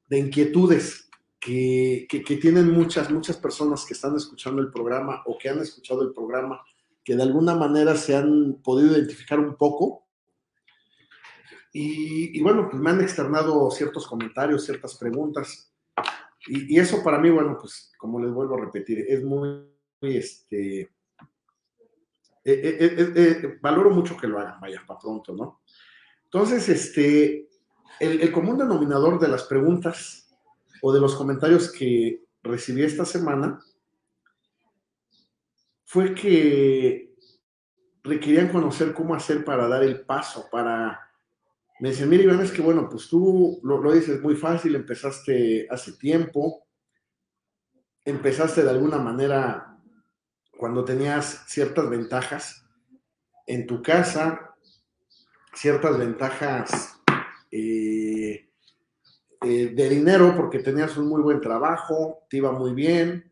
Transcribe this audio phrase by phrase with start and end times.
[0.10, 5.50] de inquietudes que, que, tienen muchas, muchas personas que están escuchando el programa o que
[5.50, 6.62] han escuchado el programa,
[7.04, 10.06] que de alguna manera se han podido identificar un poco.
[11.72, 15.74] Y, y bueno, pues me han externado ciertos comentarios, ciertas preguntas.
[16.48, 19.70] Y, y, eso para mí, bueno, pues como les vuelvo a repetir, es muy,
[20.02, 20.90] muy este,
[22.52, 25.62] eh, eh, eh, valoro mucho que lo hagan, vaya, para pronto, ¿no?
[26.24, 27.50] Entonces, este,
[28.00, 30.34] el, el, común denominador de las preguntas
[30.82, 33.60] o de los comentarios que recibí esta semana
[35.86, 37.14] fue que
[38.04, 41.09] requerían conocer cómo hacer para dar el paso, para...
[41.80, 45.68] Me dicen, mira, Iván, es que bueno, pues tú lo, lo dices muy fácil, empezaste
[45.70, 46.68] hace tiempo,
[48.04, 49.78] empezaste de alguna manera
[50.58, 52.66] cuando tenías ciertas ventajas
[53.48, 54.54] en tu casa,
[55.54, 57.00] ciertas ventajas
[57.50, 58.50] eh,
[59.42, 63.32] eh, de dinero porque tenías un muy buen trabajo, te iba muy bien,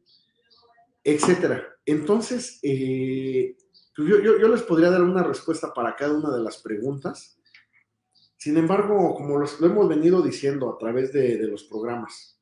[1.03, 1.63] etcétera.
[1.86, 3.57] Entonces, eh,
[3.96, 7.37] pues yo, yo, yo, les podría dar una respuesta para cada una de las preguntas.
[8.38, 12.40] Sin embargo, como lo hemos venido diciendo a través de, de los programas,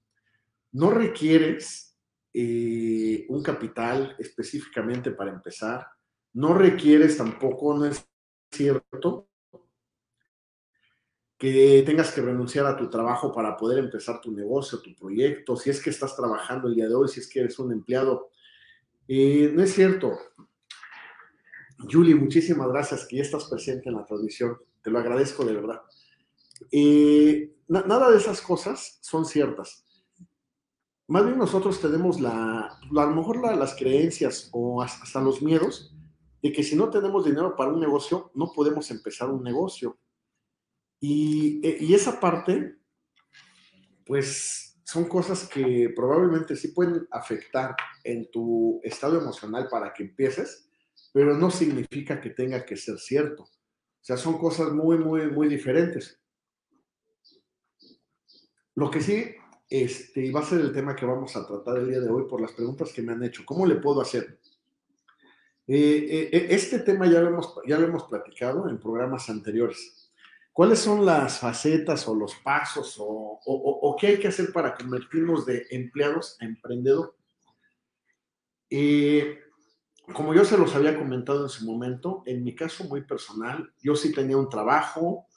[0.74, 1.98] no requieres
[2.34, 5.88] eh, un capital específicamente para empezar,
[6.34, 8.06] no requieres tampoco, no es
[8.52, 9.30] cierto,
[11.38, 15.70] que tengas que renunciar a tu trabajo para poder empezar tu negocio, tu proyecto, si
[15.70, 18.32] es que estás trabajando el día de hoy, si es que eres un empleado.
[19.08, 20.12] Eh, no es cierto.
[21.90, 24.58] Julie, muchísimas gracias que ya estás presente en la transmisión.
[24.86, 25.82] Te lo agradezco de verdad.
[26.72, 29.84] Eh, na nada de esas cosas son ciertas.
[31.08, 35.96] Más bien nosotros tenemos la, a lo mejor la, las creencias o hasta los miedos
[36.44, 39.98] de que si no tenemos dinero para un negocio, no podemos empezar un negocio.
[41.00, 42.78] Y, y, esa parte,
[44.06, 50.70] pues son cosas que probablemente sí pueden afectar en tu estado emocional para que empieces,
[51.12, 53.50] pero no significa que tenga que ser cierto.
[54.06, 56.22] O sea, son cosas muy, muy, muy diferentes.
[58.76, 59.34] Lo que sí
[59.68, 62.40] este, va a ser el tema que vamos a tratar el día de hoy por
[62.40, 63.42] las preguntas que me han hecho.
[63.44, 64.40] ¿Cómo le puedo hacer?
[65.66, 70.12] Eh, eh, este tema ya lo, hemos, ya hemos platicado en programas anteriores.
[70.54, 75.66] ¿Cuáles son las facetas o los pasos o qué hay que hacer para convertirnos de
[75.72, 77.16] empleados a emprendedor?
[78.70, 79.45] Eh,
[80.14, 83.96] como yo se los había comentado en su momento, en mi caso muy personal, yo
[83.96, 85.28] sí tenía un trabajo,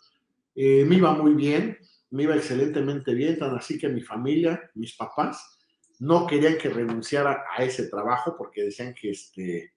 [0.54, 1.78] eh, me iba muy bien,
[2.10, 5.58] me iba excelentemente bien, tan así que mi familia, mis papás,
[5.98, 9.75] no querían que renunciara a ese trabajo porque decían que, este,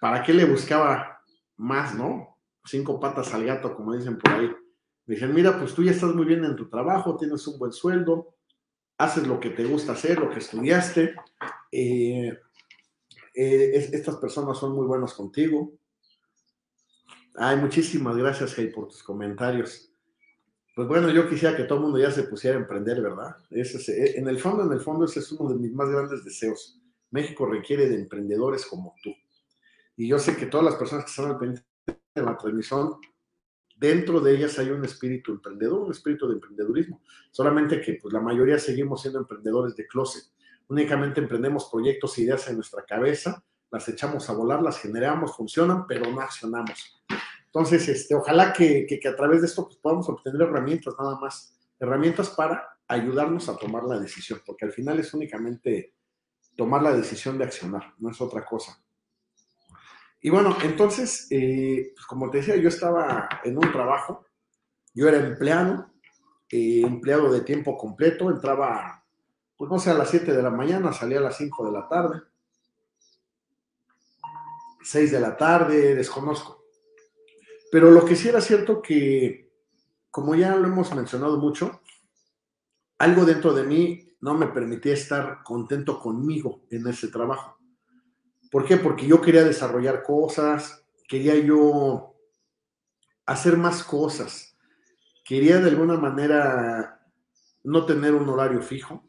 [0.00, 1.20] ¿para qué le buscaba
[1.56, 2.38] más, no?
[2.64, 4.50] Cinco patas al gato, como dicen por ahí.
[5.04, 8.36] Dicen, mira, pues tú ya estás muy bien en tu trabajo, tienes un buen sueldo,
[8.98, 11.16] haces lo que te gusta hacer, lo que estudiaste,
[11.72, 12.38] eh,
[13.34, 15.72] eh, es, estas personas son muy buenas contigo.
[17.34, 19.90] Ay, muchísimas gracias, Hey, por tus comentarios.
[20.74, 23.36] Pues bueno, yo quisiera que todo el mundo ya se pusiera a emprender, ¿verdad?
[23.50, 26.80] Es, en el fondo, en el fondo, ese es uno de mis más grandes deseos.
[27.10, 29.14] México requiere de emprendedores como tú.
[29.96, 31.66] Y yo sé que todas las personas que están al pendiente
[32.14, 32.96] de la transmisión,
[33.76, 37.02] dentro de ellas hay un espíritu emprendedor, un espíritu de emprendedurismo.
[37.30, 40.24] Solamente que pues, la mayoría seguimos siendo emprendedores de closet.
[40.68, 45.86] Únicamente emprendemos proyectos, e ideas en nuestra cabeza, las echamos a volar, las generamos, funcionan,
[45.86, 47.02] pero no accionamos.
[47.46, 51.58] Entonces, este, ojalá que, que, a través de esto pues, podamos obtener herramientas nada más,
[51.78, 55.94] herramientas para ayudarnos a tomar la decisión, porque al final es únicamente
[56.56, 58.82] tomar la decisión de accionar, no es otra cosa.
[60.20, 64.24] Y bueno, entonces, eh, pues como te decía, yo estaba en un trabajo,
[64.94, 65.90] yo era empleado,
[66.48, 69.01] eh, empleado de tiempo completo, entraba,
[69.62, 71.86] pues no sé, a las 7 de la mañana, salía a las 5 de la
[71.86, 72.20] tarde,
[74.82, 76.64] 6 de la tarde, desconozco.
[77.70, 79.52] Pero lo que sí era cierto que,
[80.10, 81.80] como ya lo hemos mencionado mucho,
[82.98, 87.56] algo dentro de mí no me permitía estar contento conmigo en ese trabajo.
[88.50, 88.78] ¿Por qué?
[88.78, 92.16] Porque yo quería desarrollar cosas, quería yo
[93.26, 94.58] hacer más cosas,
[95.24, 97.00] quería de alguna manera
[97.62, 99.04] no tener un horario fijo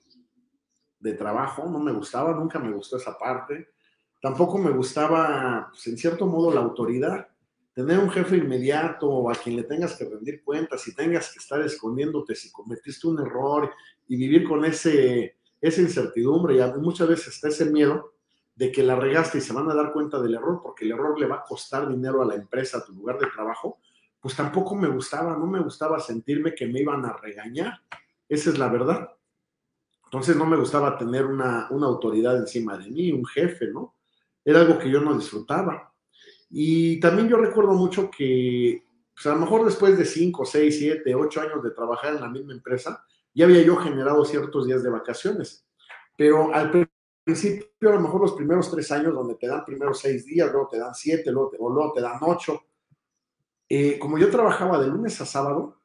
[1.04, 3.68] de trabajo, no me gustaba, nunca me gustó esa parte.
[4.22, 7.28] Tampoco me gustaba, pues, en cierto modo, la autoridad.
[7.74, 11.60] Tener un jefe inmediato a quien le tengas que rendir cuentas y tengas que estar
[11.62, 13.70] escondiéndote si cometiste un error
[14.08, 18.14] y vivir con ese, esa incertidumbre y muchas veces está ese miedo
[18.56, 21.20] de que la regaste y se van a dar cuenta del error porque el error
[21.20, 23.80] le va a costar dinero a la empresa, a tu lugar de trabajo,
[24.22, 27.82] pues tampoco me gustaba, no me gustaba sentirme que me iban a regañar.
[28.30, 29.10] Esa es la verdad.
[30.14, 33.96] Entonces no me gustaba tener una, autoridad encima de mí, un jefe, ¿no?
[34.46, 35.92] Era algo que yo no disfrutaba.
[36.52, 41.16] Y también yo recuerdo mucho que, pues a lo mejor después de 5, 6, 7,
[41.16, 44.92] 8 años de trabajar en la misma empresa, ya había yo generado ciertos días de
[44.92, 45.66] vacaciones.
[46.16, 46.88] Pero al
[47.24, 50.68] principio, a lo mejor los primeros tres años, donde te dan primero seis días, luego
[50.68, 51.58] te dan siete, luego te,
[51.96, 52.62] te dan ocho.
[53.68, 55.80] Eh, como yo trabajaba de lunes a sábado,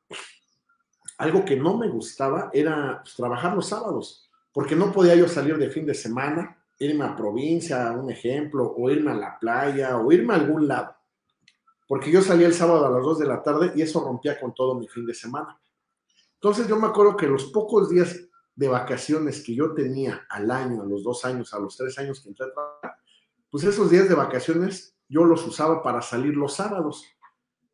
[1.18, 5.58] algo que no me gustaba era pues, trabajar los sábados, porque no podía yo salir
[5.58, 10.10] de fin de semana, irme a provincia, un ejemplo, o irme a la playa, o
[10.12, 10.94] irme a algún lado.
[11.88, 14.54] Porque yo salía el sábado a las dos de la tarde y eso rompía con
[14.54, 15.60] todo mi fin de semana.
[16.34, 18.16] Entonces yo me acuerdo que los pocos días
[18.54, 22.20] de vacaciones que yo tenía al año, a los dos años, a los tres años
[22.20, 22.96] que entré a trabajar,
[23.50, 27.04] pues esos días de vacaciones yo los usaba para salir los sábados.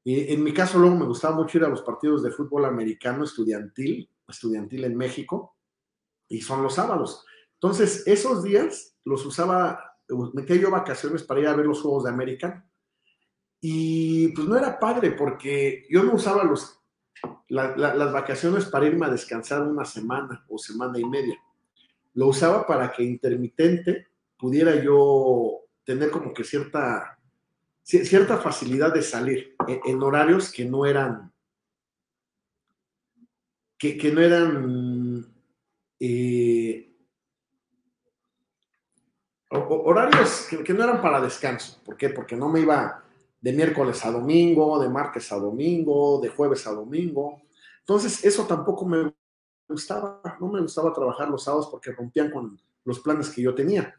[0.05, 4.11] En mi caso luego me gustaba mucho ir a los partidos de fútbol americano estudiantil,
[4.29, 5.57] estudiantil en México,
[6.29, 7.25] y son los sábados.
[7.55, 9.97] Entonces, esos días los usaba,
[10.35, 12.67] metía yo vacaciones para ir a ver los Juegos de América.
[13.61, 16.85] Y pues no era padre porque yo no usaba los
[17.49, 21.39] las vacaciones para irme a descansar una semana o semana y media.
[22.15, 27.19] Lo usaba para que intermitente pudiera yo tener como que cierta,
[27.83, 31.33] cierta facilidad de salir en, horarios que no eran,
[33.79, 35.35] que, no eran
[36.01, 36.93] eh,
[39.51, 41.81] horarios que, que, no eran para descanso.
[41.85, 42.11] ¿Por qué?
[42.11, 43.03] Porque no me iba
[43.41, 47.43] de miércoles a domingo, de martes a domingo, de jueves a domingo.
[47.81, 49.15] Entonces, eso tampoco me
[49.69, 53.95] gustaba, no me gustaba trabajar los sábados porque rompían con los planes que yo tenía.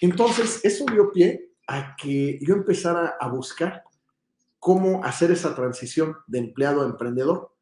[0.00, 3.84] Entonces, eso dio pie a que yo empezara a buscar
[4.60, 7.52] cómo hacer esa transición de empleado a emprendedor.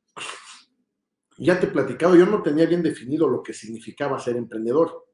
[1.38, 5.06] Ya te he platicado, yo no tenía bien definido lo que significaba ser emprendedor,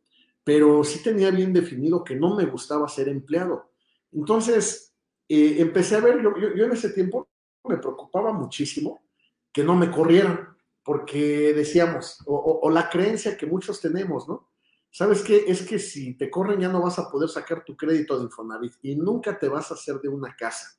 [0.42, 3.70] pero sí tenía bien definido que no me gustaba ser empleado.
[4.10, 4.94] Entonces,
[5.28, 7.28] eh, empecé a ver, yo, en ese tiempo
[7.64, 9.02] me preocupaba muchísimo
[9.52, 14.50] que no me corrieran, porque decíamos, o, la creencia que muchos tenemos, ¿no?
[14.90, 15.44] ¿Sabes qué?
[15.46, 18.74] Es que si te corren ya no vas a poder sacar tu crédito de Infonavit
[18.82, 20.78] y nunca te vas a hacer de una casa.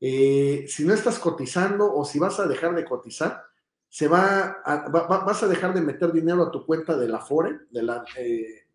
[0.00, 3.44] Eh, si no estás cotizando o si vas a dejar de cotizar,
[3.88, 7.82] se va, vas a dejar de meter dinero a tu cuenta de la FORE, de
[7.82, 8.66] la, eh,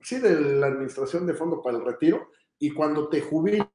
[0.00, 3.66] sí, de la Administración de Fondo para el Retiro, y cuando te jubiles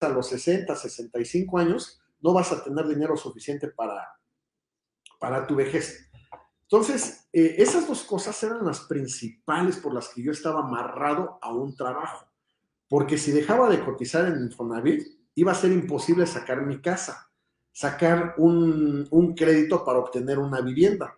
[0.00, 4.06] a los 60, 65 años, no vas a tener dinero suficiente para,
[5.18, 6.10] para tu vejez.
[6.62, 11.52] Entonces, eh, esas dos cosas eran las principales por las que yo estaba amarrado a
[11.52, 12.26] un trabajo.
[12.88, 17.30] Porque si dejaba de cotizar en Infonavit, iba a ser imposible sacar mi casa,
[17.72, 21.16] sacar un, un crédito para obtener una vivienda.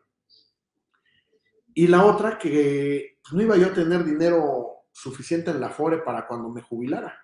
[1.75, 6.29] Y la otra, que no iba yo a tener dinero suficiente en la FORE para
[6.29, 7.19] cuando me jubilara.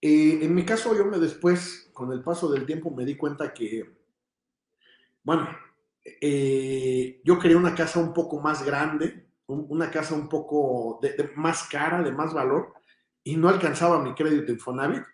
[0.00, 3.52] Eh, en mi caso, yo me después, con el paso del tiempo, me di cuenta
[3.52, 3.92] que,
[5.24, 5.48] bueno,
[6.04, 11.64] eh, yo quería una casa un poco más grande, una casa un poco de, más
[11.64, 12.79] cara, de más valor,
[13.24, 15.04] y no alcanzaba mi crédito Infonavit.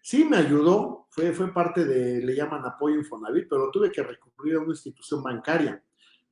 [0.00, 4.56] Sí me ayudó, fue, fue parte de, le llaman apoyo Infonavit, pero tuve que recurrir
[4.56, 5.82] a una institución bancaria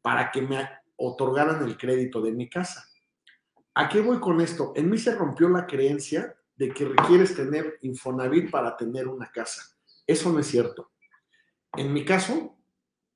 [0.03, 2.85] para que me otorgaran el crédito de mi casa.
[3.75, 4.73] ¿A qué voy con esto?
[4.75, 9.63] En mí se rompió la creencia de que requieres tener Infonavit para tener una casa.
[10.07, 10.91] Eso no es cierto.
[11.77, 12.59] En mi caso,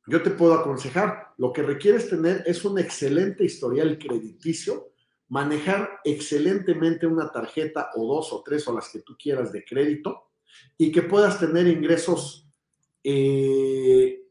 [0.07, 4.94] yo te puedo aconsejar, lo que requieres tener es un excelente historial crediticio,
[5.35, 10.31] manejar excelentemente una tarjeta o dos o tres o las que tú quieras de crédito
[10.79, 12.49] y que puedas tener ingresos,
[13.03, 14.29] eh,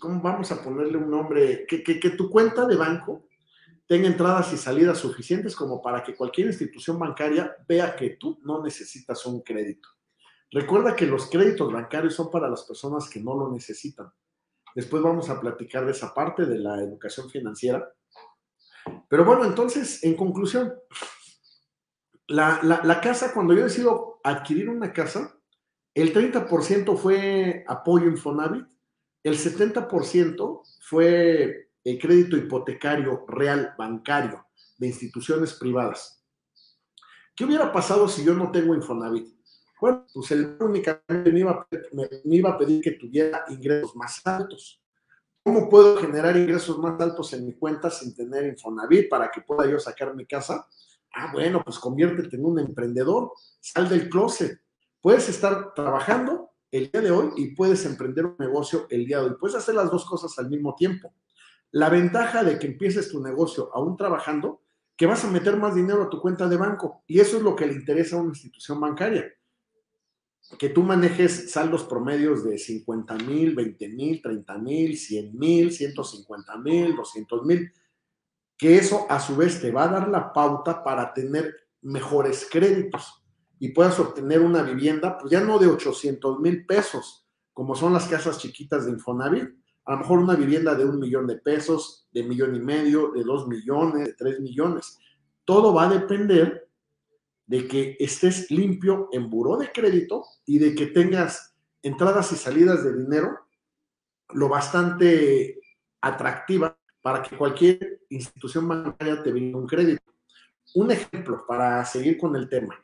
[0.00, 1.64] ¿cómo vamos a ponerle un nombre?
[1.64, 3.28] Que, que tu cuenta de banco
[3.86, 8.64] tenga entradas y salidas suficientes como para que cualquier institución bancaria vea que tú no
[8.64, 9.90] necesitas un crédito.
[10.50, 14.12] Recuerda que los créditos bancarios son para las personas que no lo necesitan.
[14.74, 17.94] Después vamos a platicar de esa parte de la educación financiera.
[19.08, 20.74] Pero bueno, entonces, en conclusión,
[22.26, 25.38] la, casa, cuando yo decido adquirir una casa,
[25.94, 28.66] el 30% fue apoyo Infonavit,
[29.22, 34.46] el 70% fue el crédito hipotecario real bancario
[34.78, 36.22] de instituciones privadas.
[37.36, 39.28] ¿Qué hubiera pasado si yo no tengo Infonavit?
[39.80, 41.44] Bueno, pues el únicamente me
[42.24, 44.83] me, iba a pedir que tuviera ingresos más altos.
[45.44, 49.70] ¿Cómo puedo generar ingresos más altos en mi cuenta sin tener Infonavit para que pueda
[49.70, 50.66] yo sacar mi casa?
[51.12, 54.58] Ah, bueno, pues conviértete en un emprendedor, sal del closet.
[55.02, 59.26] Puedes estar trabajando el día de hoy y puedes emprender un negocio el día de
[59.26, 59.36] hoy.
[59.38, 61.12] Puedes hacer las dos cosas al mismo tiempo.
[61.72, 64.62] La ventaja de que empieces tu negocio aún trabajando,
[64.96, 67.04] que vas a meter más dinero a tu cuenta de banco.
[67.06, 69.30] Y eso es lo que le interesa a una institución bancaria
[70.58, 76.58] que tú manejes saldos promedios de 50 mil, 20 mil, 30 mil, 100 mil, 150
[76.58, 77.72] mil, 200 mil,
[78.56, 83.24] que eso a su vez te va a dar la pauta para tener mejores créditos
[83.58, 88.06] y puedas obtener una vivienda, pues ya no de 800 mil pesos, como son las
[88.06, 89.48] casas chiquitas de Infonavit,
[89.86, 93.22] a lo mejor una vivienda de un millón de pesos, de millón y medio, de
[93.22, 94.98] dos millones, de tres millones.
[95.44, 96.63] Todo va a depender
[97.46, 102.82] de que estés limpio en buró de crédito y de que tengas entradas y salidas
[102.84, 103.38] de dinero
[104.30, 105.60] lo bastante
[106.00, 110.02] atractiva para que cualquier institución bancaria te brinde un crédito.
[110.74, 112.74] Un ejemplo para seguir con el tema.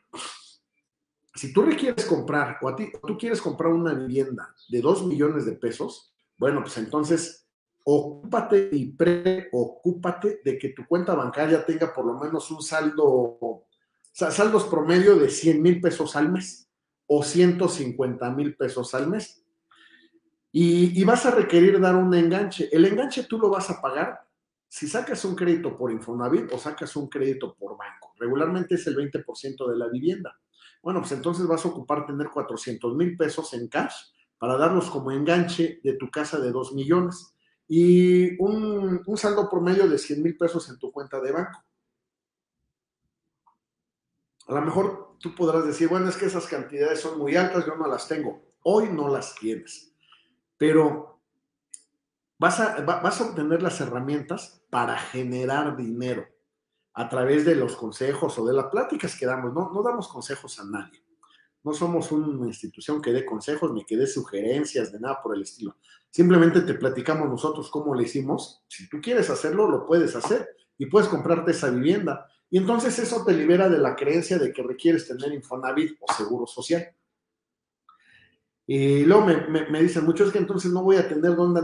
[1.33, 5.45] Si tú requieres comprar o a ti, tú quieres comprar una vivienda de 2 millones
[5.45, 7.47] de pesos, bueno, pues entonces
[7.83, 13.65] ocúpate y preocúpate de que tu cuenta bancaria tenga por lo menos un saldo
[14.11, 16.69] saldos promedio de 100 mil pesos al mes
[17.07, 19.43] o 150 mil pesos al mes.
[20.53, 22.69] Y, vas a requerir dar un enganche.
[22.71, 24.21] El enganche tú lo vas a pagar
[24.67, 28.13] si sacas un crédito por Infonavit o sacas un crédito por banco.
[28.17, 30.39] Regularmente es el 20% de la vivienda.
[30.81, 33.93] Bueno, pues entonces vas a ocupar tener 400 mil pesos en cash
[34.37, 37.35] para darlos como enganche de tu casa de 2 millones
[37.67, 41.63] y un, un saldo promedio de 100 mil pesos en tu cuenta de banco.
[44.51, 47.75] A lo mejor tú podrás decir, bueno, es que esas cantidades son muy altas, yo
[47.77, 48.41] no las tengo.
[48.63, 49.93] Hoy no las tienes,
[50.57, 51.21] pero
[52.37, 56.27] vas a, vas a obtener las herramientas para generar dinero
[56.93, 59.53] a través de los consejos o de las pláticas que damos.
[59.53, 61.01] No, no damos consejos a nadie.
[61.63, 65.43] No somos una institución que dé consejos ni que dé sugerencias de nada por el
[65.43, 65.77] estilo.
[66.09, 68.65] Simplemente te platicamos nosotros cómo lo hicimos.
[68.67, 73.23] Si tú quieres hacerlo, lo puedes hacer y puedes comprarte esa vivienda y entonces eso
[73.25, 76.85] te libera de la creencia de que requieres tener Infonavit o seguro social.
[78.67, 81.61] Y luego me, dicen muchos que entonces no voy a tener dónde,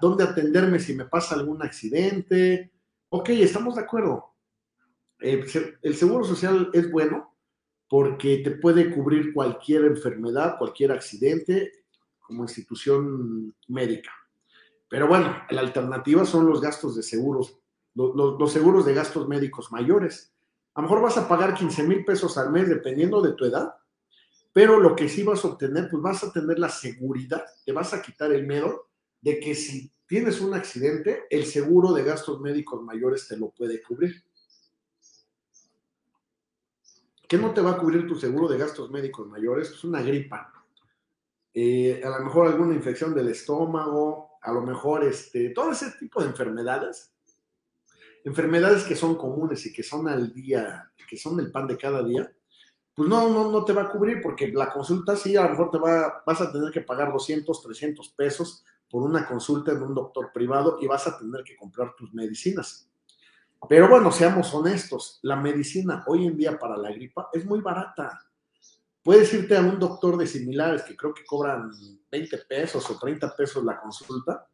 [0.00, 2.72] dónde atenderme si me pasa algún accidente.
[3.10, 4.34] Ok, estamos de acuerdo.
[5.20, 5.44] Eh,
[5.82, 7.36] el seguro social es bueno
[7.86, 11.84] porque te puede cubrir cualquier enfermedad, cualquier accidente
[12.20, 14.10] como institución médica.
[14.88, 17.61] Pero bueno, la alternativa son los gastos de seguros
[17.94, 20.32] los, seguros de gastos médicos mayores.
[20.74, 23.74] A lo mejor vas a pagar 15 mil pesos al mes dependiendo de tu edad,
[24.52, 27.92] pero lo que sí vas a obtener, pues vas a tener la seguridad, te vas
[27.92, 28.88] a quitar el miedo
[29.20, 33.80] de que si tienes un accidente, el seguro de gastos médicos mayores te lo puede
[33.82, 34.22] cubrir.
[37.28, 39.70] ¿Qué no te va a cubrir tu seguro de gastos médicos mayores?
[39.70, 40.52] Es una gripa.
[41.54, 46.20] Eh, a lo mejor alguna infección del estómago, a lo mejor este, todo ese tipo
[46.20, 47.11] de enfermedades
[48.24, 52.02] enfermedades que son comunes y que son al día, que son el pan de cada
[52.02, 52.32] día,
[52.94, 55.70] pues no, no, no te va a cubrir porque la consulta sí, a lo mejor
[55.70, 59.94] te va, vas a tener que pagar 200, 300 pesos por una consulta en un
[59.94, 62.88] doctor privado y vas a tener que comprar tus medicinas.
[63.68, 68.20] Pero bueno, seamos honestos, la medicina hoy en día para la gripa es muy barata.
[69.02, 71.70] Puedes irte a un doctor de similares que creo que cobran
[72.10, 74.46] 20 pesos o 30 pesos la consulta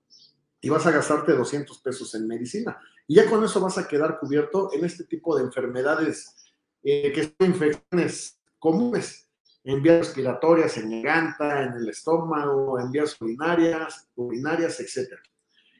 [0.61, 2.79] y vas a gastarte 200 pesos en medicina.
[3.11, 6.37] Y ya con eso vas a quedar cubierto en este tipo de enfermedades
[6.83, 9.31] eh, que son infecciones comunes,
[9.65, 15.15] en vías respiratorias, en garganta, en el estómago, en vías urinarias, urinarias, etc.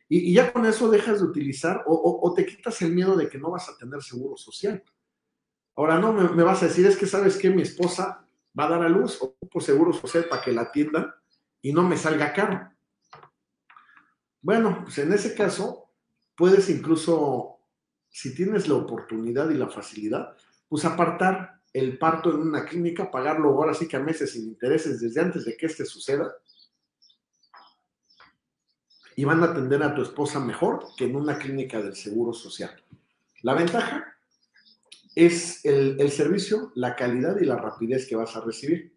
[0.09, 3.51] Y, ya con eso dejas de utilizar o, te quitas el miedo de que no
[3.51, 4.83] vas a tener seguro social.
[5.77, 8.27] Ahora no me, vas a decir, es que sabes que mi esposa
[8.59, 11.13] va a dar a luz o por seguro social para que la atiendan
[11.61, 12.71] y no me salga caro.
[14.41, 15.88] Bueno, pues en ese caso,
[16.39, 17.59] puedes incluso,
[18.09, 20.37] si tienes la oportunidad y la facilidad,
[20.69, 25.01] pues apartar el parto en una clínica, pagarlo ahora sí que a meses sin intereses
[25.01, 26.33] desde antes de que este suceda.
[29.17, 32.71] Y van a atender a tu esposa mejor que en una clínica del Seguro Social.
[33.43, 34.17] La ventaja
[35.17, 38.97] es el, servicio, la calidad y la rapidez que vas a recibir.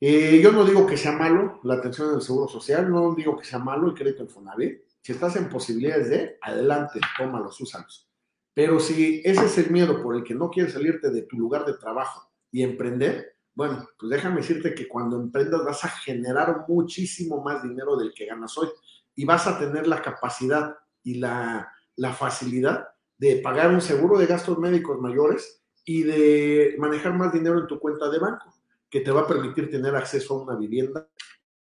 [0.00, 3.44] Eh, yo no digo que sea malo la atención del Seguro Social, no digo que
[3.44, 4.87] sea malo el crédito en Fonavit.
[5.08, 8.06] Si estás en posibilidades de, adelante, tómalos, úsalos.
[8.52, 11.64] Pero si ese es el miedo por el que no quieres salirte de tu lugar
[11.64, 17.42] de trabajo y emprender, bueno, pues déjame decirte que cuando emprendas vas a generar muchísimo
[17.42, 18.68] más dinero del que ganas hoy
[19.14, 24.26] y vas a tener la capacidad y la, la facilidad de pagar un seguro de
[24.26, 28.54] gastos médicos mayores y de manejar más dinero en tu cuenta de banco
[28.90, 31.08] que te va a permitir tener acceso a una vivienda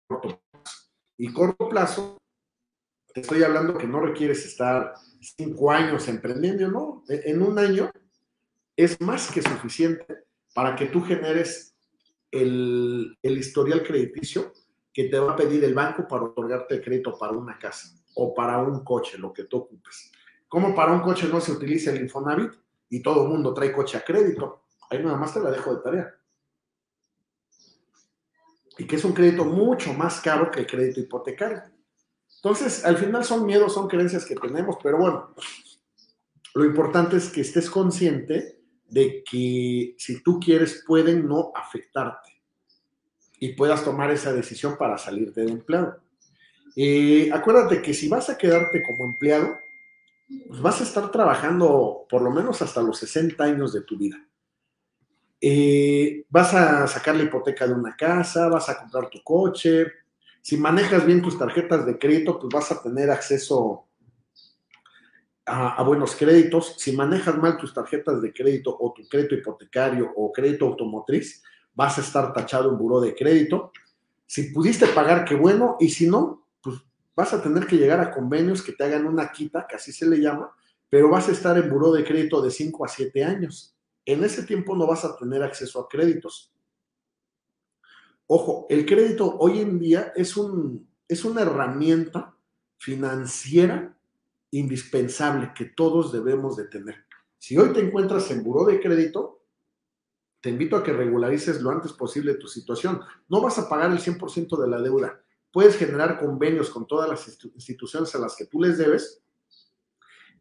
[0.07, 0.79] corto plazo.
[1.17, 2.17] Y corto plazo,
[3.15, 7.03] te estoy hablando que no requieres estar cinco años emprendiendo, ¿no?
[7.07, 7.89] E, en un año
[8.75, 11.77] es más que suficiente para que tú generes
[12.29, 14.51] el, historial crediticio
[14.93, 18.33] que te va a pedir el banco para otorgarte el crédito para una casa o
[18.33, 20.11] para un coche, lo que tú ocupes.
[20.49, 22.51] Como para un coche no se utiliza el Infonavit
[22.89, 24.63] y todo el mundo trae coche a crédito?
[24.89, 26.13] Ahí nada más te la dejo de tarea
[28.77, 31.74] y que es un crédito mucho más caro que el crédito hipotecario.
[32.45, 35.31] Entonces, al final son miedos, son creencias que tenemos, pero bueno,
[36.53, 42.39] lo importante es que estés consciente de que si tú quieres pueden no afectarte
[43.39, 45.97] y puedas tomar esa decisión para salirte de empleado.
[46.75, 49.57] Eh, acuérdate que si vas a quedarte como empleado,
[50.47, 54.23] pues vas a estar trabajando por lo menos hasta los 60 años de tu vida.
[55.41, 60.04] Eh, vas a sacar la hipoteca de una casa, vas a comprar tu coche.
[60.45, 63.87] Si manejas bien tus tarjetas de crédito, pues vas a tener acceso
[65.43, 66.75] a, buenos créditos.
[66.77, 71.41] Si manejas mal tus tarjetas de crédito o tu crédito hipotecario o crédito automotriz,
[71.73, 73.71] vas a estar tachado en buró de crédito.
[74.27, 75.77] Si pudiste pagar, qué bueno.
[75.79, 76.75] Y si no, pues
[77.15, 80.07] vas a tener que llegar a convenios que te hagan una quita, que así se
[80.07, 80.51] le llama,
[80.91, 84.43] pero vas a estar en buró de crédito de 5 a 7 años en ese
[84.43, 86.53] tiempo no vas a tener acceso a créditos.
[88.27, 92.35] Ojo, el crédito hoy en día es, un, es una herramienta
[92.77, 93.95] financiera
[94.51, 97.05] indispensable que todos debemos de tener.
[97.37, 99.41] Si hoy te encuentras en buró de crédito,
[100.41, 103.01] te invito a que regularices lo antes posible tu situación.
[103.29, 105.21] No vas a pagar el 100% de la deuda.
[105.51, 109.23] Puedes generar convenios con todas las instituciones a las que tú les debes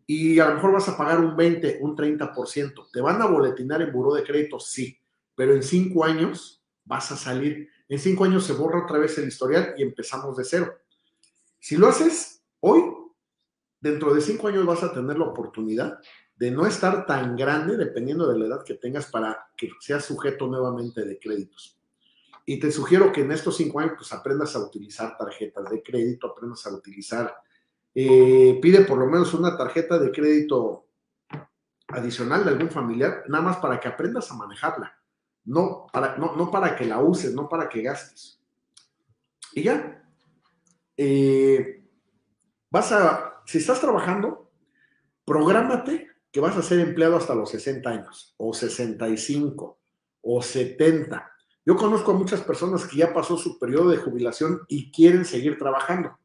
[0.06, 2.90] y a lo mejor vas a pagar un 20, un 30%.
[2.92, 4.60] ¿Te van a boletinar en buró de crédito?
[4.60, 4.98] Sí,
[5.34, 7.70] pero en cinco años vas a salir.
[7.94, 10.80] En cinco años se borra otra vez el historial y empezamos de cero.
[11.60, 12.82] Si lo haces hoy,
[13.80, 16.00] dentro de cinco años vas a tener la oportunidad
[16.34, 20.48] de no estar tan grande, dependiendo de la edad que tengas, para que seas sujeto
[20.48, 21.78] nuevamente de créditos.
[22.44, 26.32] Y te sugiero que en estos cinco años pues aprendas a utilizar tarjetas de crédito,
[26.32, 27.32] aprendas a utilizar
[27.94, 30.88] eh, pide por lo menos una tarjeta de crédito
[31.86, 34.98] adicional de algún familiar, nada más para que aprendas a manejarla,
[35.44, 38.40] no para, no, para que la uses, no para que gastes.
[39.52, 40.02] Y ya,
[40.96, 41.84] eh,
[42.70, 44.50] vas a, si estás trabajando,
[45.24, 49.78] prográmate que vas a ser empleado hasta los 60 años, o 65,
[50.22, 51.30] o 70.
[51.64, 55.58] Yo conozco a muchas personas que ya pasó su periodo de jubilación y quieren seguir
[55.58, 56.18] trabajando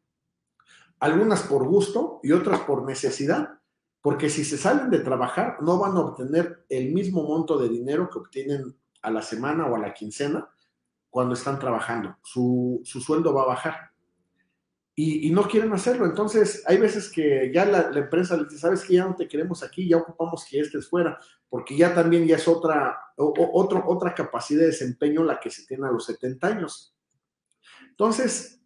[1.00, 3.60] algunas por gusto y otras por necesidad,
[4.02, 8.10] porque si se salen de trabajar no van a obtener el mismo monto de dinero
[8.10, 10.50] que obtienen a la semana o a la quincena
[11.10, 12.18] cuando están trabajando.
[12.24, 13.92] Su, sueldo va a bajar.
[14.96, 16.06] Y, no quieren hacerlo.
[16.06, 19.64] Entonces, hay veces que ya la, empresa les dice, sabes que ya no te queremos
[19.64, 24.68] aquí, ya ocupamos que estés fuera, porque ya también ya es otra, otra capacidad de
[24.68, 26.94] desempeño la que se tiene a los 70 años.
[27.92, 28.62] Entonces,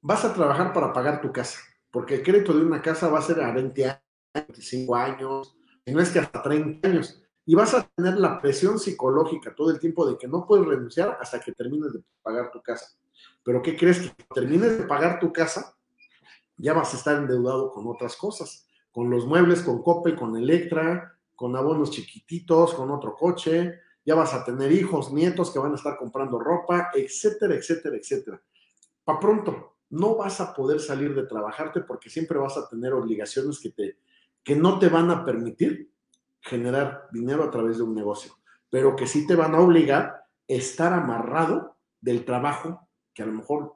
[0.00, 1.60] vas a trabajar para pagar tu casa,
[1.92, 4.02] porque el crédito de una casa va a ser a 20 años,
[4.34, 7.22] 25 años, no es que hasta 30 años.
[7.46, 11.16] Y vas a tener la presión psicológica todo el tiempo de que no puedes renunciar
[11.20, 12.98] hasta que termines de pagar tu casa.
[13.44, 14.00] Pero ¿qué crees?
[14.00, 15.76] Que termines de pagar tu casa,
[16.56, 21.16] ya vas a estar endeudado con otras cosas, con los muebles, con Coppel, con Electra,
[21.36, 25.76] con abonos chiquititos, con otro coche, ya vas a tener hijos, nietos que van a
[25.76, 28.42] estar comprando ropa, etcétera, etcétera, etcétera.
[29.04, 33.60] Para pronto, no vas a poder salir de trabajarte porque siempre vas a tener obligaciones
[33.60, 33.98] que, te,
[34.42, 35.92] que no te van a permitir
[36.46, 38.32] generar dinero a través de un negocio,
[38.70, 43.32] pero que sí te van a obligar a estar amarrado del trabajo que a lo
[43.32, 43.74] mejor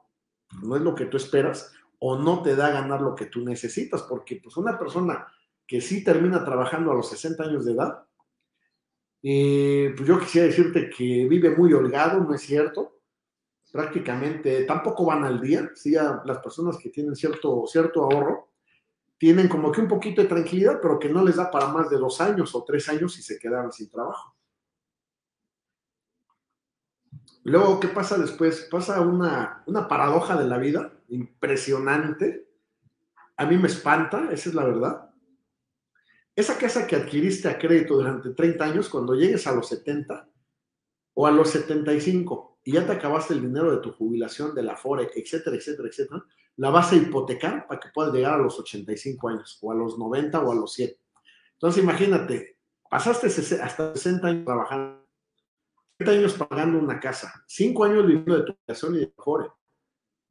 [0.61, 3.43] no es lo que tú esperas o no te da a ganar lo que tú
[3.43, 5.27] necesitas, porque pues una persona
[5.67, 8.03] que sí termina trabajando a los 60 años de edad,
[9.23, 13.01] eh, pues yo quisiera decirte que vive muy holgado, no es cierto,
[13.71, 18.50] prácticamente tampoco van al día, sí, las personas que tienen cierto, cierto ahorro,
[19.21, 21.97] tienen como que un poquito de tranquilidad, pero que no les da para más de
[21.97, 24.35] dos años o tres años y se quedan sin trabajo.
[27.43, 28.67] Luego, ¿qué pasa después?
[28.71, 32.49] Pasa una, una paradoja de la vida impresionante.
[33.37, 35.11] A mí me espanta, esa es la verdad.
[36.35, 40.27] Esa casa que adquiriste a crédito durante 30 años, cuando llegues a los 70
[41.13, 44.75] o a los 75 y ya te acabaste el dinero de tu jubilación, de la
[44.75, 46.25] FORE, etcétera, etcétera, etcétera,
[46.57, 49.97] la vas a hipotecar para que puedas llegar a los 85 años, o a los
[49.97, 50.95] 90 o a los 100.
[51.53, 52.57] Entonces, imagínate,
[52.89, 55.07] pasaste hasta 60 años trabajando,
[55.97, 59.49] 30 años pagando una casa, 5 años viviendo de tu jubilación y de FORE,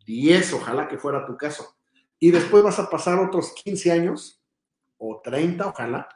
[0.07, 1.77] 10, ojalá que fuera tu caso.
[2.19, 4.43] Y después vas a pasar otros 15 años,
[4.99, 6.09] o 30, ojalá,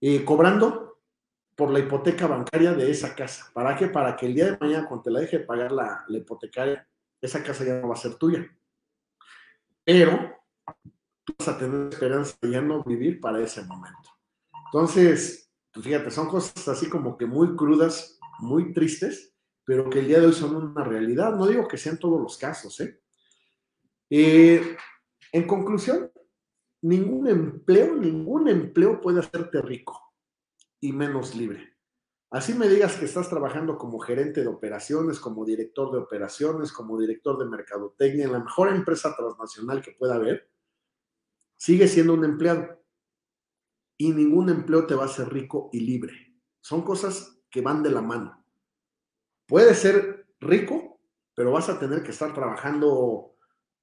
[0.00, 0.98] eh, cobrando
[1.54, 3.50] por la hipoteca bancaria de esa casa.
[3.52, 3.88] ¿Para qué?
[3.88, 6.88] Para que el día de mañana, cuando te la deje pagar la, la hipotecaria,
[7.20, 8.50] esa casa ya no va a ser tuya
[9.84, 10.36] pero
[11.24, 14.10] tú vas a tener esperanza de ya no vivir para ese momento.
[14.66, 20.08] Entonces, pues fíjate, son cosas así como que muy crudas, muy tristes, pero que el
[20.08, 21.34] día de hoy son una realidad.
[21.36, 23.00] No digo que sean todos los casos, ¿eh?
[24.10, 24.76] eh
[25.32, 26.10] en conclusión,
[26.82, 30.00] ningún empleo, ningún empleo puede hacerte rico
[30.80, 31.76] y menos libre.
[32.30, 36.98] Así me digas que estás trabajando como gerente de operaciones, como director de operaciones, como
[36.98, 40.48] director de mercadotecnia en la mejor empresa transnacional que pueda haber,
[41.56, 42.80] sigue siendo un empleado.
[43.98, 46.12] Y ningún empleo te va a hacer rico y libre.
[46.60, 48.44] Son cosas que van de la mano.
[49.46, 51.00] Puedes ser rico,
[51.34, 53.34] pero vas a tener que estar trabajando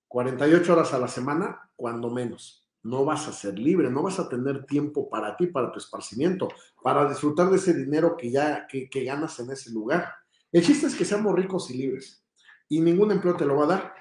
[0.07, 4.29] 48 horas a la semana, cuando menos no vas a ser libre, no vas a
[4.29, 6.47] tener tiempo para ti, para tu esparcimiento,
[6.81, 10.13] para disfrutar de ese dinero que ya que, ganas en ese lugar.
[10.51, 12.23] El chiste es que seamos ricos y libres
[12.69, 13.93] y ningún empleo te lo va a dar.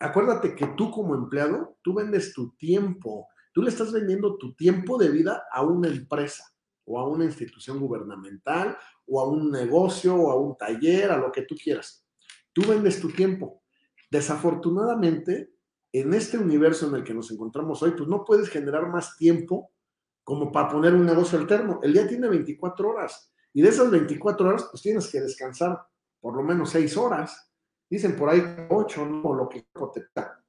[0.00, 4.98] Acuérdate que tú como empleado, tú vendes tu tiempo, tú le estás vendiendo tu tiempo
[4.98, 6.44] de vida a una empresa
[6.84, 11.30] o a una institución gubernamental o a un negocio o a un taller, a lo
[11.30, 12.04] que tú quieras.
[12.52, 13.62] Tú vendes tu tiempo.
[14.10, 15.52] Desafortunadamente,
[15.92, 19.72] en este universo en el que nos encontramos hoy, pues no puedes generar más tiempo
[20.22, 21.80] como para poner un negocio alterno.
[21.82, 25.80] El día tiene 24 horas y de esas 24 horas, pues tienes que descansar
[26.20, 27.50] por lo menos 6 horas.
[27.88, 29.34] Dicen por ahí 8, ¿no?
[29.34, 30.44] lo que te da.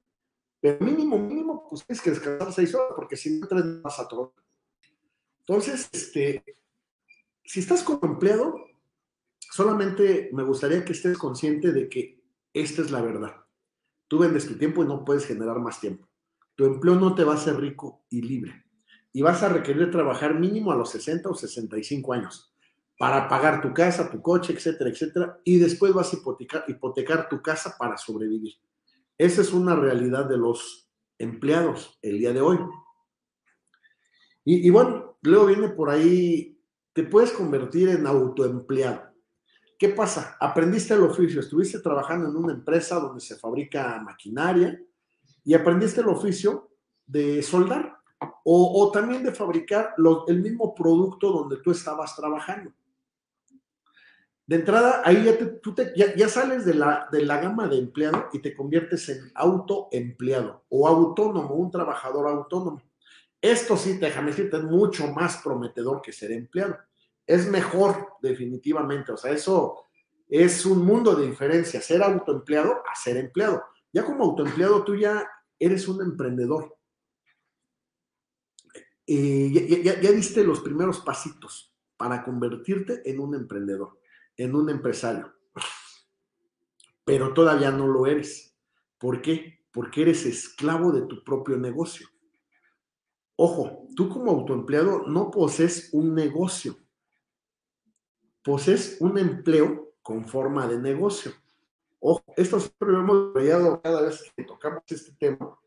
[0.60, 4.06] Pero mínimo, mínimo, pues tienes que descansar 6 horas porque si no, tres más a
[4.06, 4.34] todo.
[5.40, 6.44] Entonces, este,
[7.42, 8.54] si estás como empleado,
[9.38, 12.22] solamente me gustaría que estés consciente de que
[12.52, 13.39] esta es la verdad.
[14.10, 16.08] Tú vendes tu tiempo y no puedes generar más tiempo.
[16.56, 18.64] Tu empleo no te va a hacer rico y libre.
[19.12, 22.52] Y vas a requerir trabajar mínimo a los 60 o 65 años
[22.98, 25.40] para pagar tu casa, tu coche, etcétera, etcétera.
[25.44, 28.54] Y después vas a hipotecar, hipotecar tu casa para sobrevivir.
[29.16, 32.58] Esa es una realidad de los empleados el día de hoy.
[34.44, 36.60] Y, y bueno, luego viene por ahí,
[36.92, 39.09] te puedes convertir en autoempleado.
[39.80, 40.36] ¿Qué pasa?
[40.38, 44.78] Aprendiste el oficio, estuviste trabajando en una empresa donde se fabrica maquinaria
[45.42, 46.68] y aprendiste el oficio
[47.06, 47.96] de soldar
[48.44, 49.94] o, también de fabricar
[50.28, 52.74] el mismo producto donde tú estabas trabajando.
[54.46, 55.24] De entrada, ahí
[56.14, 60.86] ya, sales de la, de la gama de empleado y te conviertes en autoempleado o
[60.86, 62.82] autónomo, un trabajador autónomo.
[63.40, 66.76] Esto sí, déjame decirte, es mucho más prometedor que ser empleado
[67.30, 69.12] es mejor definitivamente.
[69.12, 69.84] O sea, eso
[70.28, 73.62] es un mundo de diferencia, ser autoempleado a ser empleado.
[73.92, 76.76] Ya como autoempleado tú ya eres un emprendedor.
[79.06, 84.00] Eh, ya, ya, diste los primeros pasitos para convertirte en un emprendedor,
[84.36, 85.32] en un empresario.
[87.04, 88.56] Pero todavía no lo eres.
[88.98, 89.64] ¿Por qué?
[89.72, 92.08] Porque eres esclavo de tu propio negocio.
[93.36, 96.76] Ojo, tú como autoempleado no posees un negocio,
[98.42, 101.32] posees un empleo con forma de negocio.
[101.98, 105.58] Ojo, esto siempre lo hemos rayado cada vez que tocamos este tema,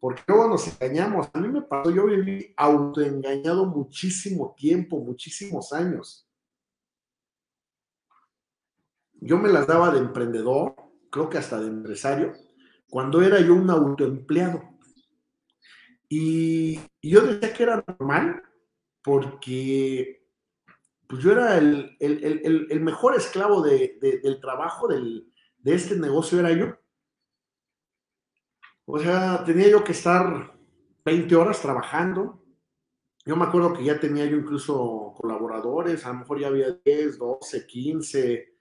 [0.00, 1.28] porque luego nos engañamos.
[1.32, 6.26] A mí me pasó, yo viví autoengañado muchísimo tiempo, muchísimos años.
[9.20, 10.74] Yo me las daba de emprendedor,
[11.10, 12.32] creo que hasta de empresario,
[12.88, 14.62] cuando era yo un autoempleado.
[16.08, 18.42] Y, yo decía que era normal
[19.02, 20.19] porque
[21.10, 25.24] pues yo era el, mejor esclavo del trabajo de
[25.64, 26.76] este negocio, era yo.
[28.84, 30.54] O sea, tenía yo que estar
[31.04, 32.44] 20 horas trabajando.
[33.24, 37.18] Yo me acuerdo que ya tenía yo incluso colaboradores, a lo mejor ya había 10,
[37.18, 38.54] 12, 15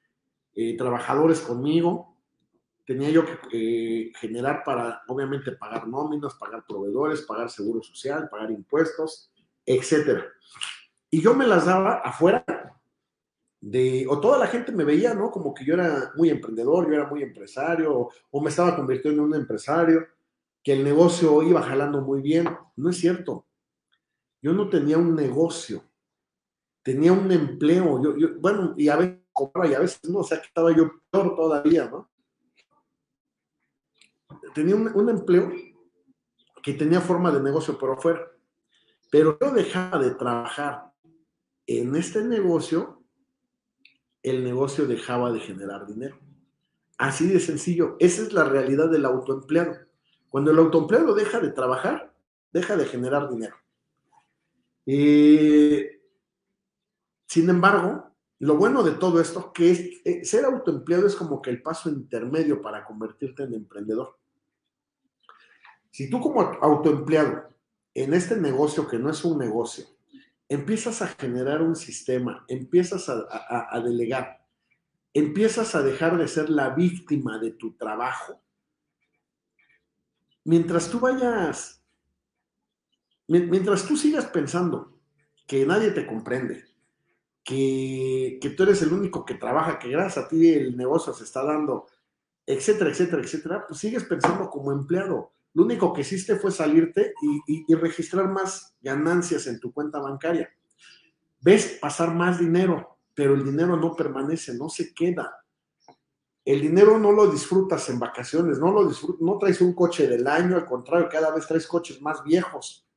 [0.75, 2.17] trabajadores conmigo.
[2.83, 9.31] Tenía yo que generar para, obviamente, pagar nóminas, pagar proveedores, pagar seguro social, pagar impuestos,
[9.63, 10.25] etcétera.
[11.09, 12.45] Y yo me las daba afuera
[13.61, 15.31] de, o toda la gente me veía, ¿no?
[15.31, 19.29] Como que yo era muy emprendedor, yo era muy empresario, o, me estaba convirtiendo en
[19.29, 20.07] un empresario,
[20.63, 22.47] que el negocio iba jalando muy bien.
[22.75, 23.45] No es cierto.
[24.41, 25.83] Yo no tenía un negocio,
[26.83, 28.01] tenía un empleo.
[28.01, 29.19] Yo, yo, bueno, y a veces
[29.69, 32.09] y a veces no, o sea que estaba yo peor todavía, ¿no?
[34.53, 35.51] Tenía un, empleo
[36.61, 38.31] que tenía forma de negocio por afuera,
[39.11, 40.88] pero yo dejaba de trabajar
[41.77, 43.03] en este negocio,
[44.23, 46.17] el negocio dejaba de generar dinero.
[46.97, 49.77] Así de sencillo, esa es la realidad del autoempleado.
[50.29, 52.11] Cuando el autoempleado deja de trabajar,
[52.51, 53.55] deja de generar dinero.
[54.87, 56.01] Eh,
[57.27, 61.51] sin embargo, lo bueno de todo esto, que es, eh, ser autoempleado es como que
[61.51, 64.17] el paso intermedio para convertirte en emprendedor.
[65.91, 67.47] Si tú como autoempleado
[67.93, 69.85] en este negocio que no es un negocio,
[70.49, 74.43] empiezas a generar un sistema, empiezas a, delegar,
[75.13, 78.41] empiezas a dejar de ser la víctima de tu trabajo,
[80.43, 81.83] mientras tú vayas,
[83.27, 84.99] mientras tú sigas pensando
[85.45, 86.65] que nadie te comprende,
[87.43, 91.43] que, tú eres el único que trabaja, que gracias a ti el negocio se está
[91.43, 91.85] dando,
[92.45, 95.31] etcétera, etcétera, etcétera, pues sigues pensando como empleado.
[95.59, 97.13] Lo único que hiciste fue salirte
[97.45, 100.49] y, registrar más ganancias en tu cuenta bancaria.
[101.41, 105.43] Ves pasar más dinero, pero el dinero no permanece, no se queda.
[106.45, 110.55] El dinero no lo disfrutas en vacaciones, no lo no traes un coche del año,
[110.55, 112.87] al contrario, cada vez traes coches más viejos.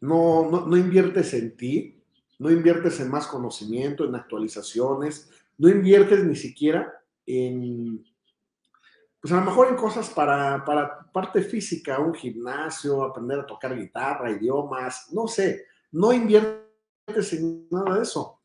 [0.00, 2.02] no, no, inviertes en ti,
[2.38, 8.02] no inviertes en más conocimiento, en actualizaciones, no inviertes ni siquiera en,
[9.20, 13.76] pues a lo mejor en cosas para, para parte física, un gimnasio, aprender a tocar
[13.76, 18.40] guitarra, idiomas, no sé, no inviertes en nada de eso.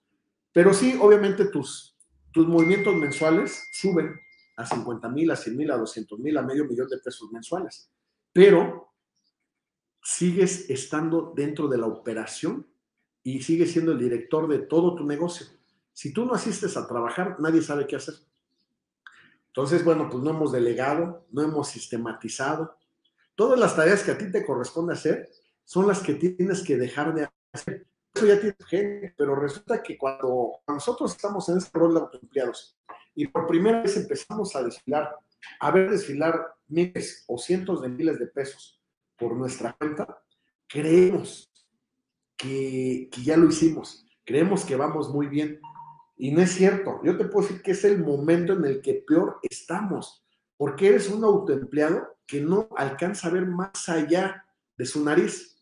[0.52, 1.98] Pero sí, obviamente tus,
[2.32, 4.20] tus movimientos mensuales suben
[4.58, 7.90] a 50 mil, a 100 mil, a 200 mil, a medio millón de pesos mensuales.
[8.34, 8.94] Pero
[10.02, 12.68] sigues estando dentro de la operación
[13.24, 15.48] y sigues siendo el director de todo tu negocio.
[15.94, 18.16] Si tú no asistes a trabajar, nadie sabe qué hacer.
[19.56, 22.78] Entonces, bueno, pues no hemos delegado, no hemos sistematizado.
[23.36, 25.30] Todas las tareas que a ti te corresponde hacer
[25.64, 27.88] son las que tienes que dejar de hacer.
[28.14, 32.78] Eso ya tienes gente, pero resulta que cuando nosotros estamos en este rol de autoempleados
[33.14, 35.16] y por primera vez empezamos a desfilar,
[35.62, 38.82] a ver desfilar miles o cientos de miles de pesos
[39.18, 40.22] por nuestra cuenta,
[40.68, 41.50] creemos
[42.36, 45.62] que, ya lo hicimos, creemos que vamos muy bien.
[46.18, 47.02] Y no es cierto.
[47.04, 50.26] Yo te puedo decir que es el momento en el que peor estamos,
[50.58, 54.46] porque eres un autoempleado que no alcanza a ver más allá
[54.78, 55.62] de su nariz.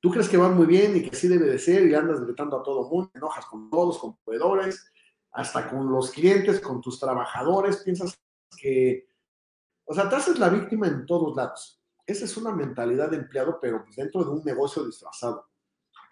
[0.00, 2.58] Tú crees que va muy bien y que así debe de ser y andas gritando
[2.58, 4.90] a todo mundo, enojas con todos, con proveedores,
[5.32, 8.18] hasta con los clientes, con tus trabajadores, piensas
[8.58, 9.06] que,
[9.84, 11.82] o sea, te haces la víctima en todos lados.
[12.06, 15.48] Esa es una mentalidad de empleado, pero pues dentro de un negocio disfrazado.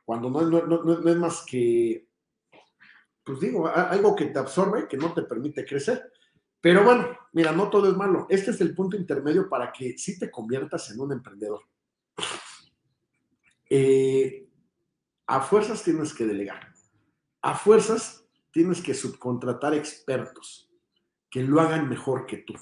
[0.04, 2.07] Cuando no, no, es más que,
[3.28, 6.10] pues digo, algo que te absorbe, que no te permite crecer.
[6.62, 8.26] Pero bueno, mira, no todo es malo.
[8.30, 11.60] Este es el punto intermedio para que sí te conviertas en un emprendedor.
[13.68, 14.48] Eh,
[15.26, 16.72] a fuerzas tienes que delegar.
[17.42, 20.72] A fuerzas tienes que subcontratar expertos
[21.28, 22.54] que lo hagan mejor que tú.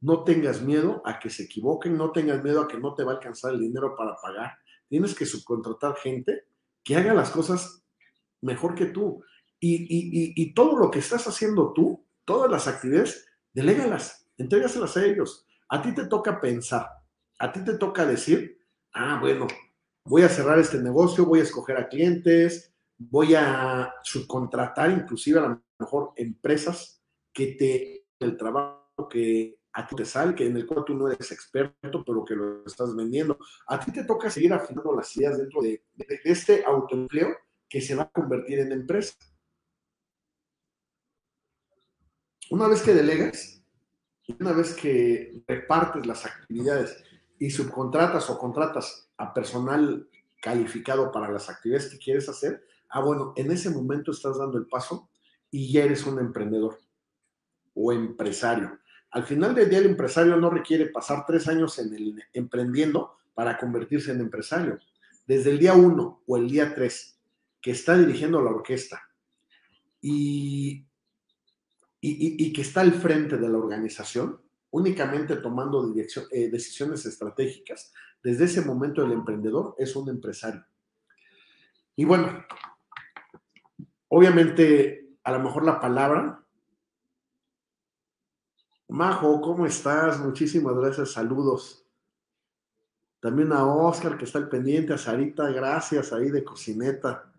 [0.00, 3.12] No tengas miedo a que se equivoquen, no tengas miedo a que no te va
[3.12, 4.56] a alcanzar el dinero para pagar.
[4.88, 6.46] Tienes que subcontratar gente
[6.82, 7.84] que haga las cosas
[8.40, 9.22] mejor que tú.
[9.60, 15.46] Y, todo lo que estás haciendo tú, todas las actividades, delégalas, entrégaselas a ellos.
[15.68, 16.88] A ti te toca pensar,
[17.38, 18.58] a ti te toca decir,
[18.92, 19.46] ah, bueno,
[20.04, 25.42] voy a cerrar este negocio, voy a escoger a clientes, voy a subcontratar inclusive a
[25.42, 30.66] lo mejor empresas que te el trabajo que a ti te sale, que en el
[30.66, 33.38] cual tú no eres experto, pero que lo estás vendiendo.
[33.66, 37.28] A ti te toca seguir afinando las ideas dentro de, de este autoempleo
[37.68, 39.14] que se va a convertir en empresa.
[42.50, 43.60] Una vez que delegas,
[44.38, 47.02] una vez que repartes las actividades
[47.38, 50.08] y subcontratas o contratas a personal
[50.40, 54.66] calificado para las actividades que quieres hacer, ah, bueno, en ese momento estás dando el
[54.66, 55.10] paso
[55.50, 56.78] y ya eres un emprendedor
[57.74, 58.78] o empresario.
[59.10, 63.58] Al final del día, el empresario no requiere pasar tres años en el emprendiendo para
[63.58, 64.78] convertirse en empresario.
[65.26, 67.18] Desde el día uno o el día tres
[67.60, 69.02] que está dirigiendo la orquesta
[70.00, 70.85] y,
[72.08, 74.40] y, que está al frente de la organización,
[74.70, 77.92] únicamente tomando eh, decisiones estratégicas,
[78.22, 80.64] desde ese momento el emprendedor es un empresario.
[81.96, 82.44] Y bueno,
[84.08, 86.46] obviamente a lo mejor la palabra
[88.88, 90.20] Majo, ¿cómo estás?
[90.20, 91.84] Muchísimas gracias, saludos.
[93.18, 97.32] También a Oscar, que está al pendiente, a Sarita, gracias ahí de cocineta.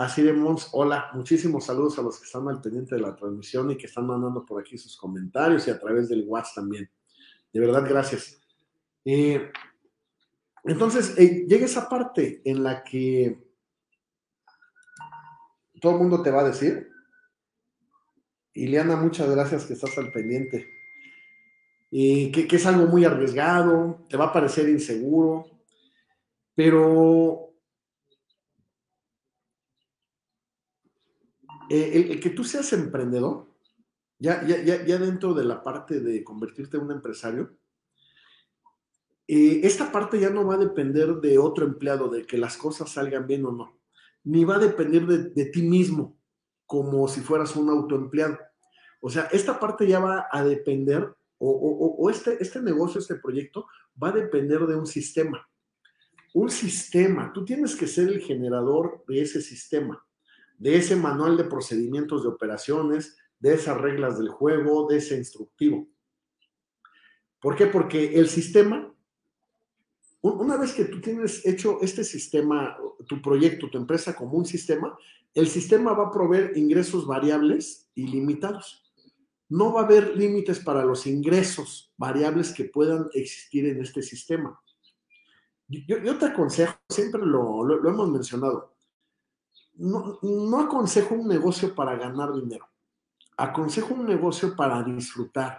[0.00, 0.34] A Sire
[0.72, 4.06] hola, muchísimos saludos a los que están al pendiente de la transmisión y que están
[4.06, 6.90] mandando por aquí sus comentarios y a través del WhatsApp también.
[7.52, 8.40] De verdad, gracias.
[9.04, 9.50] Eh,
[10.64, 13.44] entonces, eh, llega esa parte en la que
[15.82, 16.88] todo el mundo te va a decir,
[18.54, 20.66] Ileana, muchas gracias que estás al pendiente.
[21.90, 25.44] Y que, es algo muy arriesgado, te va a parecer inseguro,
[26.54, 27.49] pero
[31.70, 33.46] eh, el, que tú seas emprendedor,
[34.18, 37.56] ya, ya, ya, dentro de la parte de convertirte en un empresario,
[39.26, 42.90] eh, esta parte ya no va a depender de otro empleado, de que las cosas
[42.90, 43.80] salgan bien o no,
[44.24, 46.20] ni va a depender de ti mismo
[46.66, 48.38] como si fueras un autoempleado.
[49.00, 53.66] O sea, esta parte ya va a depender, o, este, este negocio, este proyecto,
[54.00, 55.48] va a depender de un sistema.
[56.32, 60.06] Un sistema, tú tienes que ser el generador de ese sistema,
[60.60, 65.88] de ese manual de procedimientos de operaciones, de esas reglas del juego, de ese instructivo.
[67.40, 67.66] ¿Por qué?
[67.66, 68.94] Porque el sistema,
[70.20, 72.76] una vez que tú tienes hecho este sistema,
[73.08, 74.94] tu proyecto, tu empresa como un sistema,
[75.32, 78.84] el sistema va a proveer ingresos variables ilimitados.
[79.48, 84.60] No va a haber límites para los ingresos variables que puedan existir en este sistema.
[85.66, 88.69] Yo, te aconsejo, siempre lo, hemos mencionado,
[89.80, 92.68] no, aconsejo un negocio para ganar dinero,
[93.36, 95.58] aconsejo un negocio para disfrutar,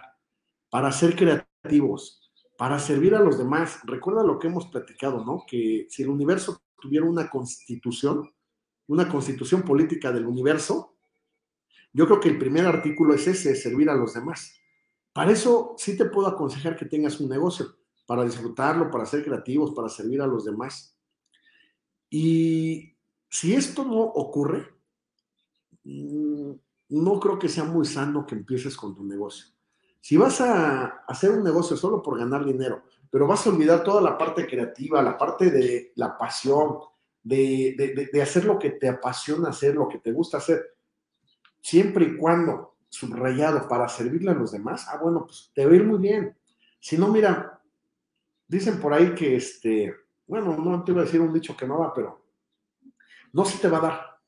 [0.70, 3.80] para ser creativos, para servir a los demás.
[3.84, 5.44] Recuerda lo que hemos platicado, ¿no?
[5.46, 8.32] Que si el universo tuviera una constitución,
[8.86, 10.96] una constitución política del universo,
[11.92, 14.54] yo creo que el primer artículo es ese, servir a los demás.
[15.12, 19.72] Para eso sí te puedo aconsejar que tengas un negocio, para disfrutarlo, para ser creativos,
[19.72, 20.96] para servir a los demás.
[22.08, 22.91] Y
[23.32, 24.74] si esto no ocurre,
[25.84, 26.52] mm,
[26.90, 29.46] no creo que sea muy sano que empieces con tu negocio.
[30.02, 34.02] Si vas a hacer un negocio solo por ganar dinero, pero vas a olvidar toda
[34.02, 36.80] la parte creativa, la parte de la pasión,
[37.22, 40.76] de, hacer lo que te apasiona hacer, lo que te gusta hacer,
[41.62, 45.76] siempre y cuando subrayado para servirle a los demás, ah, bueno, pues te va a
[45.76, 46.36] ir muy bien.
[46.78, 47.62] Si no, mira,
[48.46, 49.94] dicen por ahí que este,
[50.26, 52.21] bueno, no te iba a decir un dicho que no va, pero
[53.32, 54.20] no se te va a dar.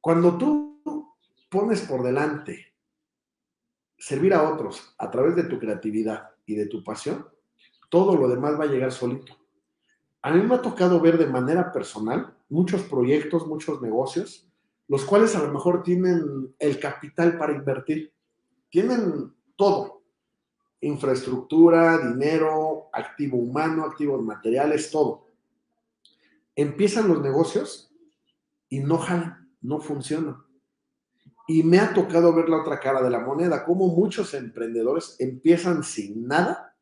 [0.00, 1.14] Cuando tú
[1.48, 2.74] pones por delante
[3.96, 7.28] servir a otros a través de tu creatividad y de tu pasión,
[7.88, 9.36] todo lo demás va a llegar solito.
[10.22, 14.48] A mí me ha tocado ver de manera personal muchos proyectos, muchos negocios,
[14.88, 18.12] los cuales a lo mejor tienen el capital para invertir,
[18.70, 20.02] tienen todo,
[20.80, 25.26] infraestructura, dinero, activo humano, activos materiales, todo.
[26.56, 27.91] Empiezan los negocios
[28.72, 30.38] y no jalan, no funcionan.
[31.46, 35.84] Y me ha tocado ver la otra cara de la moneda, como muchos emprendedores empiezan
[35.84, 36.74] sin nada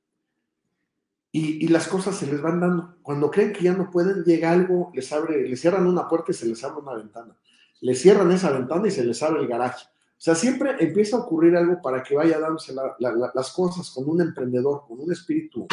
[1.32, 2.94] y, las cosas se les van dando.
[3.02, 6.34] Cuando creen que ya no pueden, llega algo, les abre, les cierran una puerta y
[6.34, 7.36] se les abre una ventana.
[7.80, 9.84] Les cierran esa ventana y se les abre el garaje.
[9.84, 14.20] O sea, siempre empieza a ocurrir algo para que vaya dándose las cosas con un
[14.20, 15.66] emprendedor, con un espíritu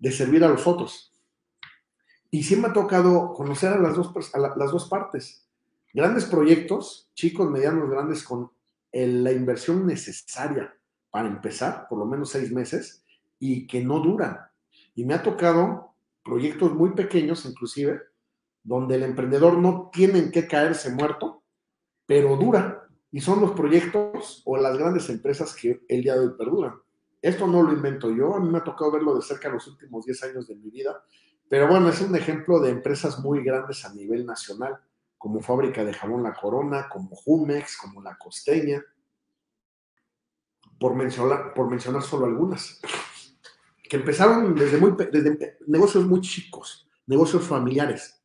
[0.00, 1.11] de servir a los otros.
[2.34, 5.46] Y sí me ha tocado conocer a las dos, las dos partes.
[5.92, 8.50] Grandes proyectos, chicos, medianos, grandes, con
[8.90, 10.74] la inversión necesaria
[11.10, 13.04] para empezar, por lo menos seis meses,
[13.38, 14.38] y que no duran.
[14.94, 18.00] Y me ha tocado proyectos muy pequeños, inclusive,
[18.64, 21.42] donde el emprendedor no tiene que caerse muerto,
[22.06, 22.88] pero dura.
[23.10, 26.76] Y son los proyectos o las grandes empresas que el día de hoy perduran.
[27.20, 30.06] Esto no lo invento yo, a mí me ha tocado verlo de cerca los últimos
[30.06, 31.04] 10 años de mi vida,
[31.52, 34.78] pero bueno, es un ejemplo de empresas muy grandes a nivel nacional,
[35.18, 38.82] como Fábrica de Jabón La Corona, como Jumex, como La Costeña,
[40.80, 42.80] por mencionar, por mencionar solo algunas,
[43.84, 48.18] que empezaron desde, muy, desde negocios muy chicos, negocios familiares,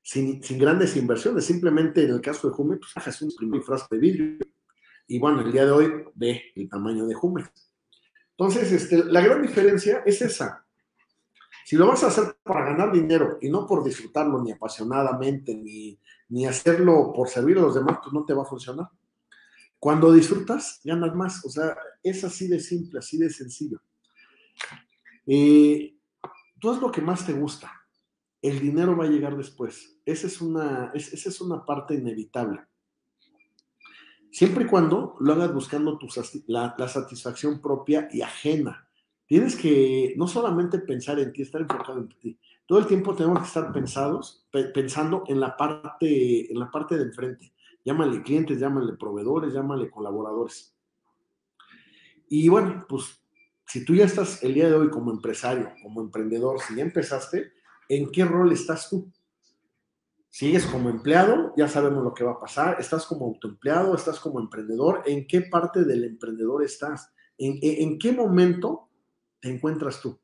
[0.00, 4.00] sin, sin, grandes inversiones, simplemente en el caso de Jumex, pues un primer frasco de
[4.00, 4.38] vidrio,
[5.06, 7.50] y bueno, el día de hoy ve el tamaño de Jumex.
[8.30, 10.64] Entonces, este, la gran diferencia es esa.
[11.64, 15.98] Si lo vas a hacer para ganar dinero y no por disfrutarlo ni apasionadamente, ni,
[16.28, 18.88] ni hacerlo por servir a los demás, pues no te va a funcionar.
[19.80, 21.44] Cuando disfrutas, ganas más.
[21.44, 23.80] O sea, es así de simple, así de sencillo.
[25.26, 25.96] Eh,
[26.60, 27.72] tú haz lo que más te gusta.
[28.42, 29.98] El dinero va a llegar después.
[30.04, 32.60] Esa es una, esa es una parte inevitable.
[34.30, 36.08] Siempre y cuando lo hagas buscando tu,
[36.46, 38.88] la, la, satisfacción propia y ajena.
[39.30, 42.36] Tienes que no solamente pensar en ti, estar enfocado en ti.
[42.66, 47.04] Todo el tiempo tenemos que estar pensados, pensando en la parte, en la parte de
[47.04, 47.52] enfrente.
[47.84, 50.74] Llámale clientes, llámale proveedores, llámale colaboradores.
[52.28, 53.22] Y bueno, pues
[53.68, 57.52] si tú ya estás el día de hoy como empresario, como emprendedor, si ya empezaste,
[57.88, 59.12] ¿en qué rol estás tú?
[60.28, 62.78] Sigues como empleado, ya sabemos lo que va a pasar.
[62.80, 65.04] Estás como autoempleado, estás como emprendedor.
[65.06, 67.12] ¿En qué parte del emprendedor estás?
[67.38, 68.89] ¿En, en qué momento
[69.40, 70.18] te encuentras tú?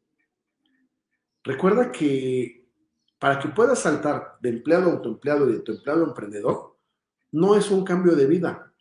[1.43, 2.67] Recuerda que
[3.19, 6.77] para que puedas saltar de empleado a autoempleado y de autoempleado a emprendedor,
[7.33, 8.73] no es un cambio de vida,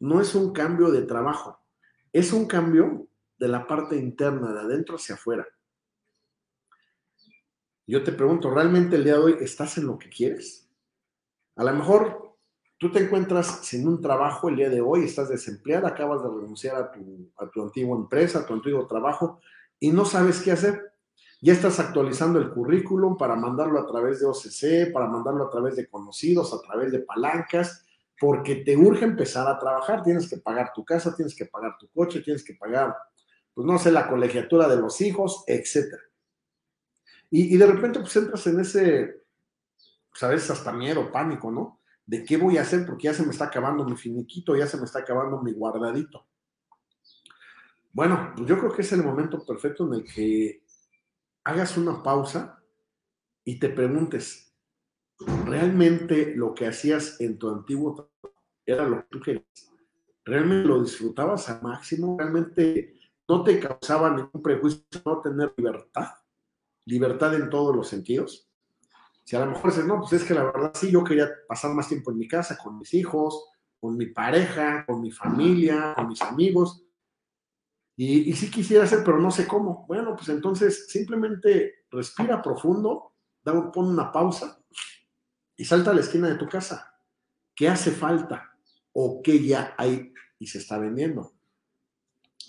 [0.00, 1.60] no es un cambio de trabajo,
[2.12, 3.06] es un cambio
[3.38, 5.46] de la parte interna, de adentro hacia afuera.
[7.86, 10.68] Yo te pregunto, ¿realmente el día de hoy estás en lo que quieres?
[11.54, 12.36] A lo mejor
[12.78, 16.76] tú te encuentras sin un trabajo el día de hoy, estás desempleada, acabas de renunciar
[16.76, 19.40] a tu, a tu antigua empresa, a tu antiguo trabajo
[19.80, 20.92] y no sabes qué hacer.
[21.40, 25.76] Ya estás actualizando el currículum para mandarlo a través de OCC, para mandarlo a través
[25.76, 27.84] de conocidos, a través de palancas,
[28.18, 30.02] porque te urge empezar a trabajar.
[30.02, 32.96] Tienes que pagar tu casa, tienes que pagar tu coche, tienes que pagar,
[33.52, 35.94] pues no sé, la colegiatura de los hijos, etc.
[37.30, 39.22] Y, de repente pues entras en ese
[40.10, 41.80] pues a veces hasta miedo, pánico, ¿no?
[42.06, 42.86] ¿De qué voy a hacer?
[42.86, 46.26] Porque ya se me está acabando mi finiquito, ya se me está acabando mi guardadito.
[47.96, 50.62] Bueno, pues yo creo que es el momento perfecto en el que
[51.44, 52.62] hagas una pausa
[53.42, 54.54] y te preguntes,
[55.46, 59.72] ¿realmente lo que hacías en tu antiguo trabajo era lo que tú querías?
[60.26, 62.18] ¿Realmente lo disfrutabas al máximo?
[62.18, 66.08] ¿Realmente no te causaba ningún prejuicio no tener libertad?
[66.84, 68.46] ¿Libertad en todos los sentidos?
[69.24, 71.72] Si a lo mejor dices, no, pues es que la verdad sí, yo quería pasar
[71.72, 73.48] más tiempo en mi casa, con mis hijos,
[73.80, 76.85] con mi pareja, con mi familia, con mis amigos.
[77.96, 79.86] Y, sí quisiera hacer, pero no sé cómo.
[79.88, 84.58] Bueno, pues entonces simplemente respira profundo, da, pon una pausa
[85.56, 86.94] y salta a la esquina de tu casa.
[87.54, 88.54] ¿Qué hace falta?
[88.92, 91.32] ¿O qué ya hay y se está vendiendo?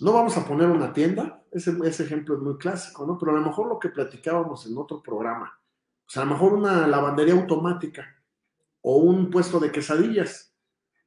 [0.00, 3.16] No vamos a poner una tienda, ese, ese ejemplo es muy clásico, ¿no?
[3.18, 5.58] Pero a lo mejor lo que platicábamos en otro programa,
[6.08, 8.16] sea, a lo mejor una lavandería automática,
[8.80, 10.54] o un puesto de quesadillas,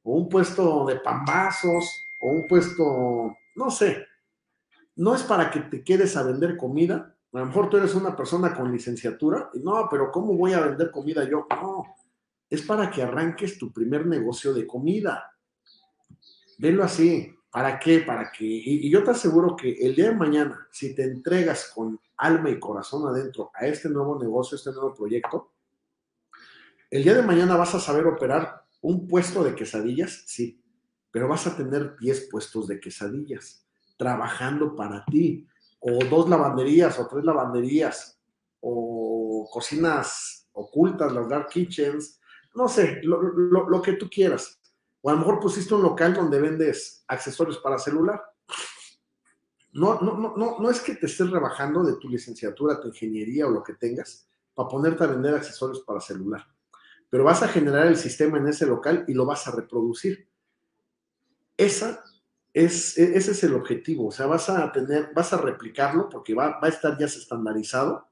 [0.02, 1.84] o un puesto de pambazos,
[2.20, 4.06] o un puesto, no sé.
[4.96, 7.16] No es para que te quedes a vender comida.
[7.32, 10.60] A lo mejor tú eres una persona con licenciatura y no, pero ¿cómo voy a
[10.60, 11.46] vender comida yo?
[11.50, 11.86] No,
[12.50, 15.34] es para que arranques tu primer negocio de comida.
[16.58, 17.34] Velo así.
[17.50, 18.00] ¿Para qué?
[18.00, 22.00] Para que, y, yo te aseguro que el día de mañana, si te entregas con
[22.16, 25.52] alma y corazón adentro a este nuevo negocio, este nuevo proyecto,
[26.90, 30.62] el día de mañana vas a saber operar un puesto de quesadillas, sí,
[31.10, 33.61] pero vas a tener 10 puestos de quesadillas
[34.02, 35.46] trabajando para ti,
[35.78, 38.18] o dos lavanderías, o tres lavanderías,
[38.60, 42.20] o cocinas ocultas, las dark kitchens,
[42.54, 44.58] no sé, lo, que tú quieras.
[45.00, 48.22] O a lo mejor pusiste un local donde vendes accesorios para celular
[49.72, 53.46] no, no, no, no, no es que te estés rebajando de tu licenciatura, tu ingeniería
[53.46, 56.46] o lo que tengas para ponerte a vender accesorios para celular.
[57.08, 60.28] Pero vas a generar el sistema en ese local y lo vas a reproducir.
[61.56, 62.04] Esa
[62.54, 64.08] es, e, ese es el objetivo.
[64.08, 68.08] O sea, vas a tener, vas a replicarlo porque va, va a estar ya estandarizado.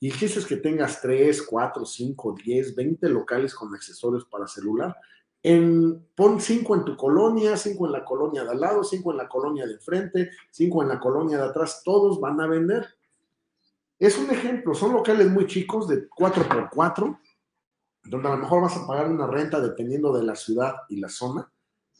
[0.00, 4.96] Y el es que tengas 3, 4, 5, 10, 20 locales con accesorios para celular.
[5.44, 9.18] en, pon cinco en tu colonia, cinco en la colonia de al lado, cinco en
[9.18, 12.86] la colonia de frente, cinco en la colonia de atrás, todos van a vender.
[13.98, 17.20] Es un ejemplo, son locales muy chicos de 4x4,
[18.04, 21.08] donde a lo mejor vas a pagar una renta dependiendo de la ciudad y la
[21.08, 21.51] zona,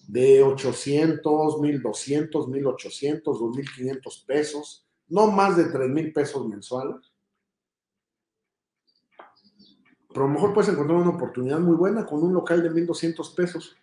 [0.09, 7.13] de 800, 1200, 1800, 2500 pesos, no más de 3000 pesos mensuales.
[10.09, 13.31] Pero a lo mejor puedes encontrar una oportunidad muy buena con un local de 1200
[13.31, 13.77] pesos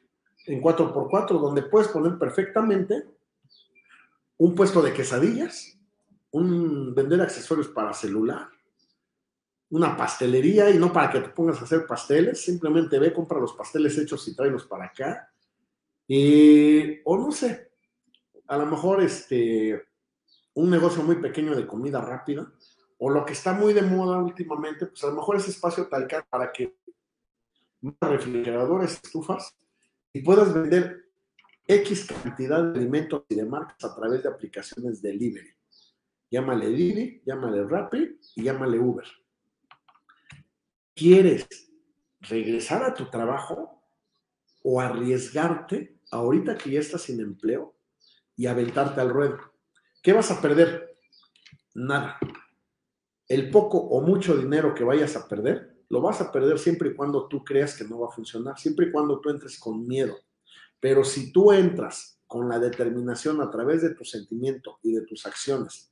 [0.45, 3.07] en 4x4, donde puedes poner perfectamente
[4.37, 5.77] un puesto de quesadillas,
[6.31, 8.47] un vender accesorios para celular,
[9.71, 13.53] una pastelería y no para que te pongas a hacer pasteles, simplemente ve, compra los
[13.53, 15.31] pasteles hechos y tráelos para acá.
[16.11, 17.71] Eh, o no sé,
[18.47, 19.79] a lo mejor este,
[20.55, 22.51] un negocio muy pequeño de comida rápida,
[22.97, 26.07] o lo que está muy de moda últimamente, pues a lo mejor ese espacio tal
[26.27, 26.75] para que
[28.01, 29.55] refrigeradores, estufas,
[30.11, 31.11] y puedas vender
[31.67, 35.53] X cantidad de alimentos y de marcas a través de aplicaciones delivery.
[36.31, 39.05] Llámale Didi, llámale Rappi y llámale Uber.
[40.95, 41.47] ¿Quieres
[42.21, 43.83] regresar a tu trabajo
[44.63, 47.75] o arriesgarte ahorita que ya estás sin empleo
[48.35, 49.37] y aventarte al ruedo?
[50.01, 50.97] ¿Qué vas a perder?
[51.73, 52.17] Nada.
[53.27, 56.95] El poco o mucho dinero que vayas a perder, lo vas a perder siempre y
[56.95, 60.17] cuando tú creas que no va a funcionar, siempre y cuando tú entres con miedo.
[60.79, 65.25] Pero si tú entras con la determinación a través de tu sentimiento y de tus
[65.25, 65.91] acciones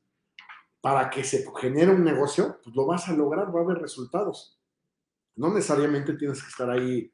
[0.79, 4.59] para que se genere un negocio, pues lo vas a lograr, va a haber resultados.
[5.35, 7.11] No necesariamente tienes que estar ahí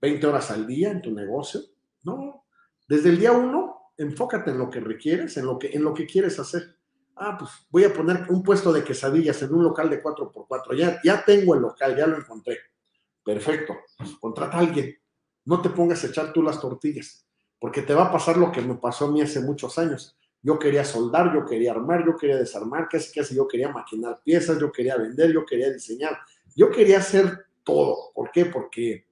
[0.00, 1.60] 20 horas al día en tu negocio,
[2.02, 2.44] no.
[2.88, 6.06] Desde el día uno, enfócate en lo que requieres, en lo que, en lo que
[6.06, 6.76] quieres hacer.
[7.16, 10.76] Ah, pues voy a poner un puesto de quesadillas en un local de 4x4.
[10.76, 12.58] Ya, ya tengo el local, ya lo encontré.
[13.24, 13.76] Perfecto.
[13.96, 14.96] Pues contrata a alguien.
[15.44, 17.26] No te pongas a echar tú las tortillas,
[17.58, 20.16] porque te va a pasar lo que me pasó a mí hace muchos años.
[20.40, 24.60] Yo quería soldar, yo quería armar, yo quería desarmar, casi casi yo quería maquinar piezas,
[24.60, 26.18] yo quería vender, yo quería diseñar,
[26.54, 28.12] yo quería hacer todo.
[28.14, 28.44] ¿Por qué?
[28.46, 29.07] Porque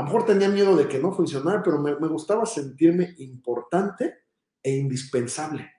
[0.00, 4.20] a lo mejor tenía miedo de que no funcionara, pero me, gustaba sentirme importante
[4.62, 5.70] e indispensable.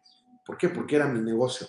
[0.45, 0.69] ¿Por qué?
[0.69, 1.65] Porque era mi negocio.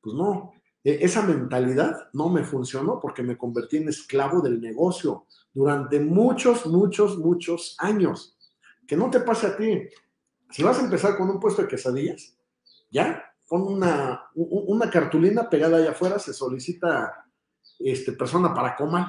[0.00, 0.52] Pues no,
[0.84, 6.64] e, esa mentalidad no me funcionó porque me convertí en esclavo del negocio durante muchos,
[6.66, 8.38] muchos, muchos años.
[8.86, 9.82] Que no te pase a ti.
[10.48, 12.38] Si vas a empezar con un puesto de quesadillas,
[12.88, 17.26] ya, con una, una cartulina pegada allá afuera, se solicita
[17.80, 19.06] este, persona para comer,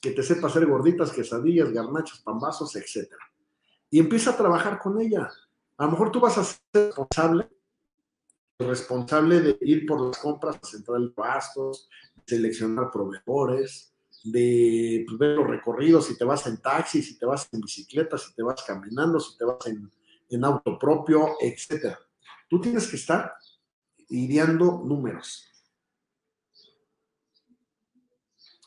[0.00, 3.12] que te sepa hacer gorditas, quesadillas, garnachas, pambazos, etc.
[3.90, 5.30] Y empieza a trabajar con ella.
[5.76, 7.48] A lo mejor tú vas a ser responsable,
[8.58, 11.88] responsable de ir por las compras a central pastos,
[12.26, 13.92] seleccionar proveedores,
[14.24, 18.18] de pues, ver los recorridos, si te vas en taxi, si te vas en bicicleta,
[18.18, 19.90] si te vas caminando, si te vas en,
[20.28, 21.96] en auto propio, etc.
[22.48, 23.32] Tú tienes que estar
[24.08, 25.49] ideando números.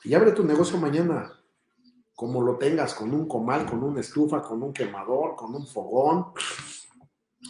[0.03, 1.31] Y abre tu negocio mañana,
[2.13, 6.27] como lo tengas, con un comal, con una estufa, con un quemador, con un fogón.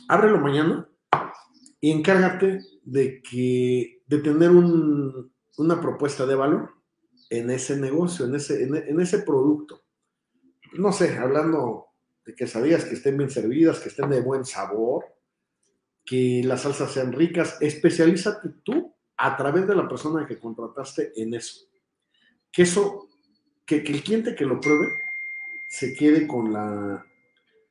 [0.07, 0.87] Ábrelo mañana
[1.81, 6.71] y encárgate de, que, de tener una propuesta de valor
[7.29, 9.81] en ese negocio, en ese, en, ese producto.
[10.73, 11.87] No sé, hablando
[12.25, 15.05] de quesadillas que estén bien servidas, que estén de buen sabor,
[16.05, 21.33] que las salsas sean ricas, especialízate tú a través de la persona que contrataste en
[21.33, 21.72] eso
[22.53, 23.09] que eso,
[23.65, 24.93] que, el cliente que lo pruebe
[25.67, 27.03] se quede con la,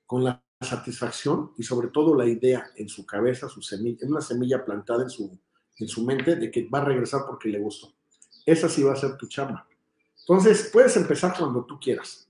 [0.04, 4.64] con la satisfacción y sobre todo la idea en su cabeza, su semilla, una semilla
[4.64, 5.38] plantada en su,
[5.78, 7.94] en su mente de que va a regresar porque le gustó.
[8.44, 9.68] Esa sí va a ser tu chamba.
[10.18, 12.28] Entonces, puedes empezar cuando tú quieras.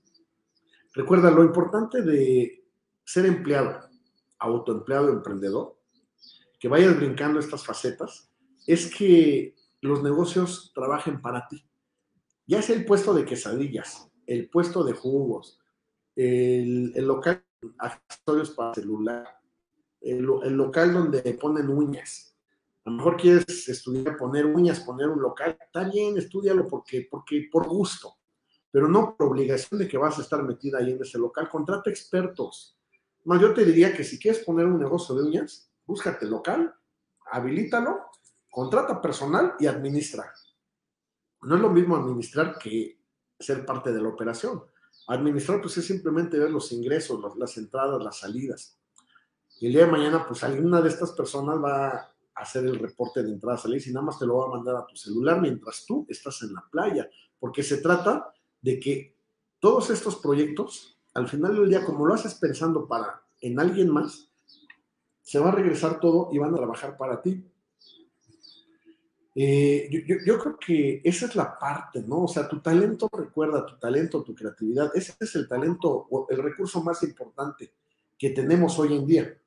[0.93, 2.63] Recuerda, lo importante de
[3.03, 3.89] ser empleado,
[4.37, 5.75] autoempleado, emprendedor,
[6.59, 8.31] que vayas brincando estas facetas,
[8.67, 11.65] es que los negocios trabajen para ti
[12.45, 15.59] ya sea el puesto de quesadillas, el puesto de jugos,
[16.15, 17.43] el, local
[17.79, 19.27] accesorios para celular,
[20.01, 22.35] el, local donde ponen uñas.
[22.85, 27.47] A lo mejor quieres estudiar poner uñas, poner un local, está bien, estudialo porque, porque
[27.49, 28.15] por gusto,
[28.69, 31.47] pero no por obligación de que vas a estar metida ahí en ese local.
[31.49, 32.77] Contrata expertos.
[33.23, 36.73] Más yo te diría que si quieres poner un negocio de uñas, búscate local,
[37.31, 38.01] habilítalo,
[38.51, 40.33] contrata personal y administra
[41.45, 42.99] no es lo mismo administrar que
[43.39, 44.63] ser parte de la operación.
[45.07, 48.77] Administrar, pues es simplemente ver los ingresos, las entradas, las salidas.
[49.59, 53.21] Y el día de mañana, pues alguna de estas personas va a hacer el reporte
[53.21, 55.85] de entrada, salidas y nada más te lo va a mandar a tu celular mientras
[55.85, 59.17] tú estás en la playa, porque se trata de que
[59.59, 64.29] todos estos proyectos al final del día, como lo haces pensando para en alguien más,
[65.21, 67.45] se va a regresar todo y van a trabajar para ti.
[69.35, 69.89] Eh,
[70.25, 72.25] yo, creo que esa es la parte, ¿no?
[72.25, 76.83] O sea, tu talento, recuerda, tu talento, tu creatividad, ese es el talento, el recurso
[76.83, 77.71] más importante
[78.17, 79.37] que tenemos hoy en día.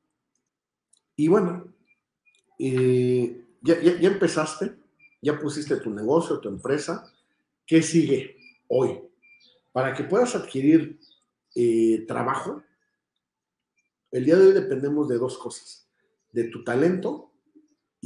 [1.15, 1.73] Y bueno,
[2.59, 4.77] eh, ya, ya, empezaste,
[5.23, 7.05] ya pusiste tu negocio, tu empresa,
[7.65, 9.01] ¿qué sigue hoy?
[9.73, 10.99] Para que puedas adquirir
[11.55, 12.63] eh, trabajo,
[14.11, 15.89] el día de hoy dependemos de dos cosas,
[16.33, 17.33] de tu talento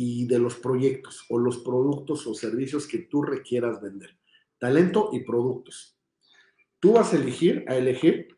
[0.02, 4.16] y de los proyectos o los productos o servicios que tú requieras vender.
[4.58, 5.98] Talento y productos.
[6.78, 8.34] Tú vas a elegir, a elegir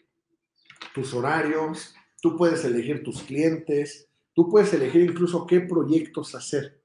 [0.92, 6.82] tus horarios, tú puedes elegir tus clientes, tú puedes elegir incluso qué proyectos hacer.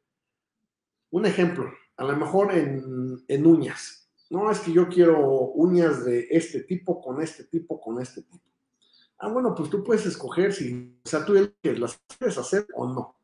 [1.09, 4.11] Un ejemplo, a lo mejor en, en uñas.
[4.30, 5.19] No, es que yo quiero
[5.55, 8.45] uñas de este tipo, con este tipo, con este tipo.
[9.17, 13.16] Ah, bueno, pues tú puedes escoger si, sea, tú las quieres hacer o no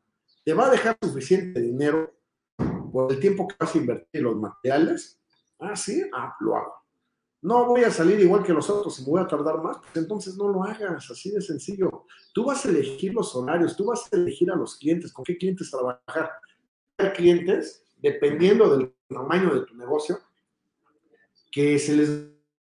[0.44, 2.14] te va a dejar suficiente dinero
[2.92, 5.20] por el tiempo que vas a invertir en los materiales.
[5.58, 6.74] Ah, sí, ah, lo hago.
[7.40, 9.96] No voy a salir igual que los otros y me voy a tardar más, pues
[9.96, 12.06] entonces no lo hagas, así de sencillo.
[12.32, 15.36] Tú vas a elegir los horarios, tú vas a elegir a los clientes, con qué
[15.36, 16.30] clientes trabajar.
[16.96, 20.18] Hay clientes, dependiendo del tamaño de tu negocio,
[21.50, 22.08] que se les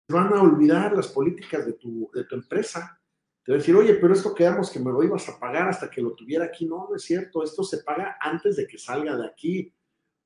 [0.07, 2.99] van a olvidar las políticas de tu, de tu empresa
[3.43, 5.89] te va a decir, oye, pero esto quedamos que me lo ibas a pagar hasta
[5.89, 6.65] que lo tuviera aquí.
[6.65, 9.73] No, no es cierto, esto se paga antes de que salga de aquí.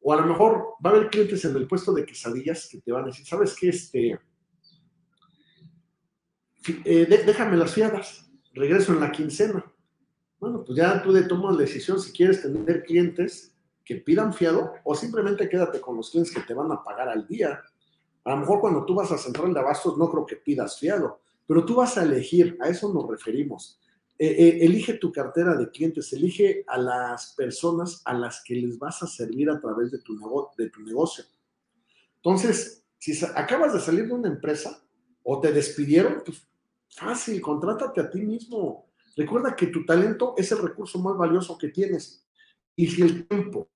[0.02, 2.92] O a lo mejor va a haber clientes en el puesto de quesadillas que te
[2.92, 3.70] van a decir, ¿sabes qué?
[3.70, 4.20] Este,
[6.86, 9.66] eh, déjame las fiadas, regreso en la quincena.
[10.40, 14.74] Bueno, pues ya tú de tomas la decisión si quieres tener clientes que pidan fiado
[14.84, 17.64] o simplemente quédate con los clientes que te van a pagar al día.
[18.26, 21.22] A lo mejor cuando tú vas a Central de Abastos no creo que pidas fiado,
[21.48, 23.80] pero tú vas a elegir, a eso nos referimos.
[24.20, 28.78] Eh, eh, elige tu cartera de clientes, elige a las personas a las que les
[28.78, 30.16] vas a servir a través de tu,
[30.84, 31.24] negocio.
[32.16, 34.84] Entonces, si acabas de salir de una empresa
[35.24, 36.48] o te despidieron, pues
[36.90, 38.90] fácil, contrátate a ti mismo.
[39.16, 42.26] Recuerda que tu talento es el recurso más valioso que tienes.
[42.76, 43.70] Y si el tiempo,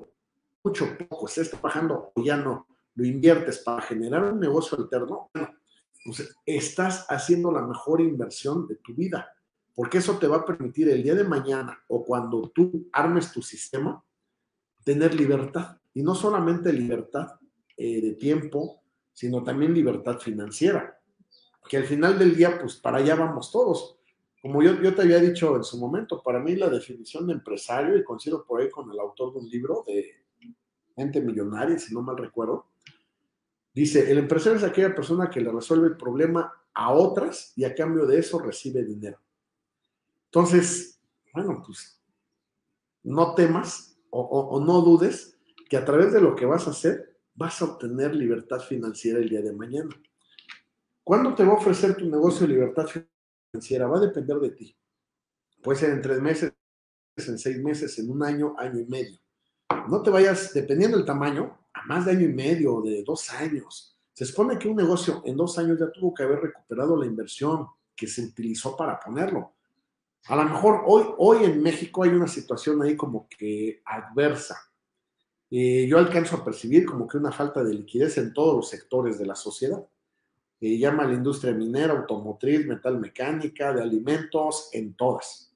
[0.64, 5.61] mucho poco, estás trabajando o ya no, lo inviertes para generar un negocio alterno, bueno,
[6.04, 9.34] pues estás haciendo la mejor inversión de tu vida,
[9.76, 13.42] porque eso te va a permitir el día de mañana o cuando tú armes tu
[13.42, 14.04] sistema,
[14.84, 15.78] tener libertad.
[15.94, 17.40] Y no solamente libertad
[17.78, 18.82] eh, de tiempo,
[19.14, 21.00] sino también libertad financiera.
[21.70, 23.98] Que al final del día, pues para allá vamos todos.
[24.42, 27.96] Como yo, yo te había dicho en su momento, para mí la definición de empresario,
[27.96, 30.26] y coincido por ahí con el autor de un libro de
[30.98, 32.71] Mente Millonaria, si no mal recuerdo,
[33.74, 37.74] Dice, el empresario es aquella persona que le resuelve el problema a otras y a
[37.74, 39.20] cambio de eso recibe dinero.
[40.26, 41.00] Entonces,
[41.34, 42.02] bueno, pues
[43.04, 45.38] no temas o, no dudes
[45.70, 49.30] que a través de lo que vas a hacer vas a obtener libertad financiera el
[49.30, 49.90] día de mañana.
[51.04, 52.88] ¿Cuándo te va a ofrecer tu negocio libertad
[53.52, 53.88] financiera?
[53.88, 54.76] Va a depender de ti.
[55.62, 56.54] Puede ser en tres meses,
[57.18, 59.20] en seis meses, en un año, año y medio.
[59.88, 63.98] No te vayas, dependiendo del tamaño, a más de año y medio, de dos años.
[64.14, 67.68] Se supone que un negocio en dos años ya tuvo que haber recuperado la inversión
[67.96, 69.54] que se utilizó para ponerlo.
[70.26, 74.58] A lo mejor hoy, hoy en México hay una situación ahí como que adversa.
[75.50, 79.18] Eh, yo alcanzo a percibir como que una falta de liquidez en todos los sectores
[79.18, 79.84] de la sociedad.
[80.60, 85.52] Eh, llama a la industria minera, automotriz, metal mecánica, de alimentos, en todas.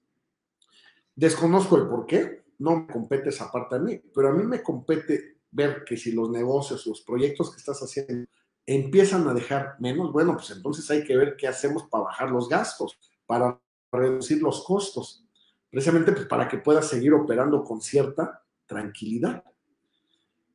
[1.15, 4.63] Desconozco el por qué, no me compete esa parte a mí, pero a mí me
[4.63, 8.27] compete ver que si los negocios, los proyectos que estás haciendo
[8.65, 12.49] empiezan a dejar menos, bueno, pues entonces hay que ver qué hacemos para bajar los
[12.49, 13.59] gastos, para
[13.91, 15.23] reducir los costos,
[15.69, 19.43] precisamente pues para que puedas seguir operando con cierta tranquilidad.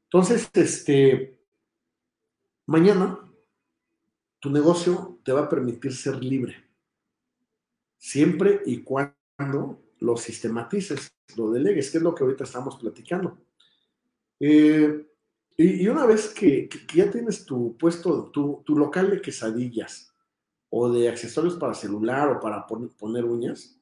[0.05, 1.39] Entonces, este,
[2.67, 3.19] mañana
[4.41, 6.69] tu negocio te va a permitir ser libre,
[7.97, 13.39] siempre y cuando lo sistematices, lo delegues, que es lo que ahorita estamos platicando.
[14.41, 15.07] Eh,
[15.59, 20.15] y, una vez que, ya tienes tu puesto, tu, local de quesadillas
[20.71, 23.79] o de accesorios para celular o para poner, uñas,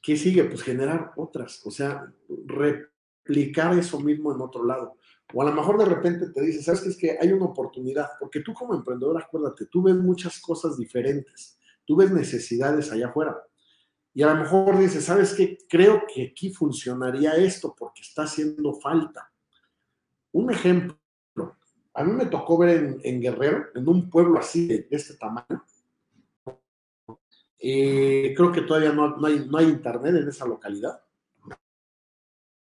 [0.00, 0.44] ¿qué sigue?
[0.44, 2.14] Pues generar otras, o sea,
[2.46, 4.96] replicar eso mismo en otro lado.
[5.34, 6.88] O a lo mejor de repente te dices, ¿sabes qué?
[6.88, 11.58] Es que hay una oportunidad, porque tú como emprendedor, acuérdate, tú ves muchas cosas diferentes,
[11.84, 13.36] tú ves necesidades allá afuera.
[14.16, 15.58] Y a lo mejor dices, ¿sabes qué?
[15.68, 19.30] Creo que aquí funcionaría esto porque está haciendo falta.
[20.32, 20.98] Un ejemplo,
[21.92, 25.62] a mí me tocó ver en, Guerrero, en un pueblo así de, este tamaño,
[27.58, 30.98] Eh, creo que todavía no, no, hay, no hay internet en esa localidad,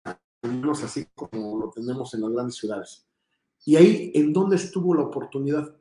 [0.05, 3.05] al menos así como lo tenemos en las grandes ciudades.
[3.63, 5.71] Y ahí, ¿en dónde estuvo la oportunidad?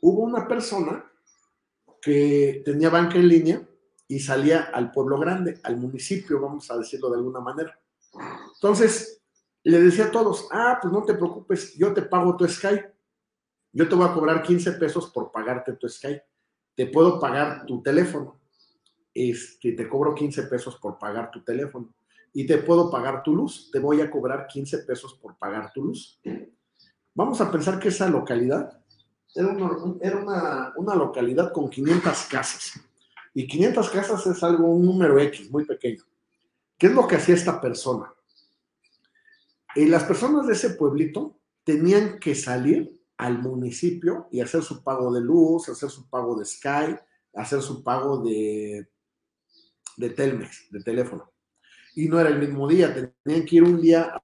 [0.00, 1.04] Hubo una persona
[2.00, 3.67] que tenía banca en línea
[4.08, 7.78] y salía al pueblo grande, al municipio, vamos a decirlo de alguna manera.
[8.54, 9.22] Entonces,
[9.62, 12.80] le decía a todos, ah, pues no te preocupes, yo te pago tu Sky.
[13.70, 16.18] Yo te voy a cobrar 15 pesos por pagarte tu Sky.
[16.74, 18.40] Te puedo pagar tu teléfono.
[19.12, 21.92] Este, te cobro 15 pesos por pagar tu teléfono.
[22.32, 23.70] Y te puedo pagar tu luz.
[23.70, 26.18] Te voy a cobrar 15 pesos por pagar tu luz.
[27.14, 28.80] Vamos a pensar que esa localidad
[29.34, 32.80] era una, una, localidad con 500 casas.
[33.38, 36.02] Y 500 casas es algo, un número X, muy pequeño.
[36.76, 38.12] ¿Qué es lo que hacía esta persona?
[39.76, 45.14] Y las personas de ese pueblito tenían que salir al municipio y hacer su pago
[45.14, 46.96] de luz, hacer su pago de Sky,
[47.32, 48.88] hacer su pago de,
[49.96, 51.32] de Telmex, de teléfono.
[51.94, 54.20] Y no era el mismo día, tenían que ir un día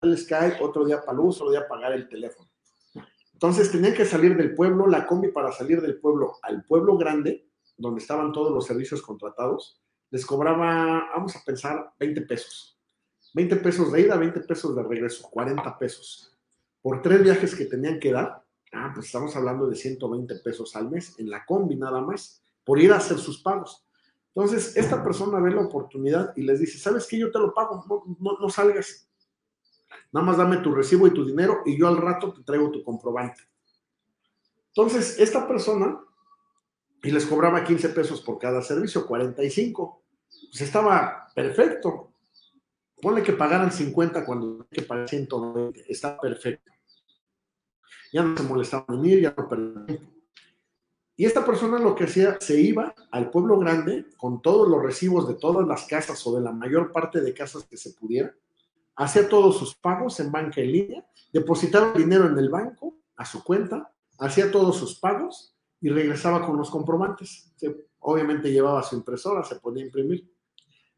[0.00, 2.51] al Sky, otro día para luz, otro día pagar el teléfono.
[3.42, 7.48] Entonces tenían que salir del pueblo, la combi para salir del pueblo al pueblo grande,
[7.76, 12.78] donde estaban todos los servicios contratados, les cobraba, vamos a pensar, 20 pesos.
[13.34, 16.38] 20 pesos de ida, 20 pesos de regreso, 40 pesos.
[16.80, 20.88] Por tres viajes que tenían que dar, ah, pues estamos hablando de 120 pesos al
[20.88, 23.84] mes en la combi nada más, por ir a hacer sus pagos.
[24.36, 27.18] Entonces, esta persona ve la oportunidad y les dice, ¿sabes qué?
[27.18, 27.84] Yo te lo pago,
[28.20, 29.08] no, no salgas.
[30.12, 32.82] Nada más dame tu recibo y tu dinero y yo al rato te traigo tu
[32.82, 33.42] comprobante.
[34.68, 36.00] Entonces, esta persona,
[37.02, 40.02] y les cobraba 15 pesos por cada servicio, 45.
[40.50, 42.12] Pues estaba perfecto.
[43.00, 45.84] Ponle que pagaran 50 cuando hay que pagar 120.
[45.88, 46.70] Está perfecto.
[48.12, 49.48] Ya no se molestaban en ir, ya no
[49.86, 50.12] tiempo.
[51.16, 55.28] Y esta persona lo que hacía, se iba al pueblo grande con todos los recibos
[55.28, 58.34] de todas las casas o de la mayor parte de casas que se pudiera,
[59.02, 63.42] hacía todos sus pagos en banca en línea, depositaba dinero en el banco a su
[63.42, 67.52] cuenta, hacía todos sus pagos y regresaba con los comprobantes.
[67.98, 70.30] obviamente llevaba su impresora, se podía imprimir.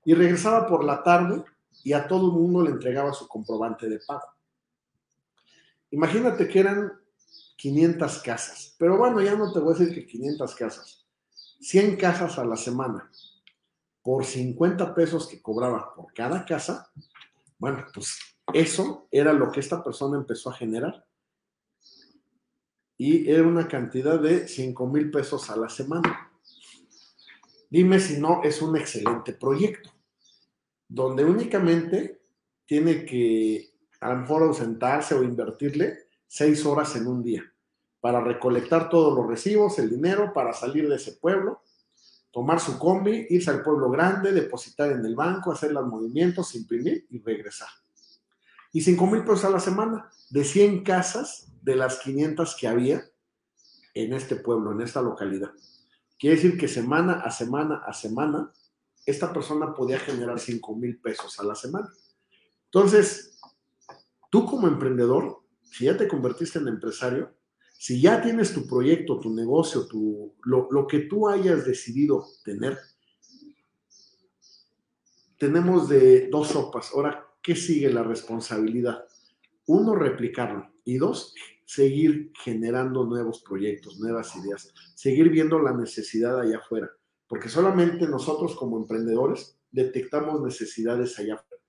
[0.04, 1.42] Y regresaba por la tarde
[1.82, 4.28] y a todo el mundo le entregaba su comprobante de pago.
[5.90, 6.92] Imagínate que eran
[7.56, 11.06] 500 casas, pero bueno, ya no te voy a decir que 500 casas,
[11.60, 13.10] 100 casas a la semana,
[14.02, 16.90] por 50 pesos que cobraba por cada casa,
[17.58, 18.18] bueno, pues
[18.52, 21.04] eso era lo que esta persona empezó a generar.
[22.96, 26.30] Y era una cantidad de 5 mil pesos a la semana.
[27.70, 29.90] Dime si no es un excelente proyecto,
[30.86, 32.22] donde únicamente
[32.66, 37.42] tiene que a lo mejor ausentarse o invertirle seis horas en un día
[38.00, 41.62] para recolectar todos los recibos, el dinero, para salir de ese pueblo
[42.34, 47.06] tomar su combi, irse al pueblo grande, depositar en el banco, hacer los movimientos, imprimir
[47.08, 47.68] y regresar.
[48.72, 53.04] Y 5 mil pesos a la semana, de 100 casas de las 500 que había
[53.94, 55.52] en este pueblo, en esta localidad.
[56.18, 58.52] Quiere decir que semana a semana a semana,
[59.06, 61.88] esta persona podía generar 5 mil pesos a la semana.
[62.64, 63.38] Entonces,
[64.28, 67.32] tú como emprendedor, si ya te convertiste en empresario,
[67.84, 72.78] si ya tienes tu proyecto, tu negocio, tu, lo, que tú hayas decidido tener,
[75.36, 76.92] tenemos de dos sopas.
[76.94, 79.04] Ahora, ¿qué sigue la responsabilidad?
[79.66, 80.72] Uno, replicarlo.
[80.82, 81.34] Y dos,
[81.66, 86.90] seguir generando nuevos proyectos, nuevas ideas, seguir viendo la necesidad allá afuera.
[87.28, 91.62] Porque solamente nosotros como emprendedores detectamos necesidades allá afuera.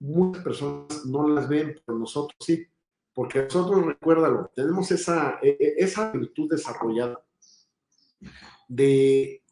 [0.00, 2.66] Muchas personas no las ven, pero nosotros sí.
[3.14, 7.24] Porque nosotros, recuérdalo, tenemos esa, e, e, esa virtud desarrollada
[8.68, 9.42] de,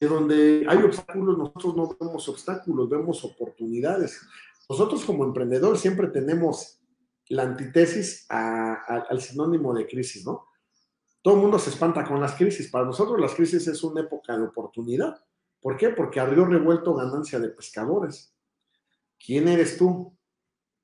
[0.00, 4.20] donde hay obstáculos, nosotros no vemos obstáculos, vemos oportunidades.
[4.68, 6.80] Nosotros como emprendedores siempre tenemos
[7.28, 10.46] la antítesis al sinónimo de crisis, ¿no?
[11.22, 12.70] Todo el mundo se espanta con las crisis.
[12.70, 15.24] Para nosotros las crisis es una época de oportunidad.
[15.58, 15.88] ¿Por qué?
[15.88, 18.36] Porque abrió revuelto ganancia de pescadores.
[19.18, 20.14] ¿Quién eres tú?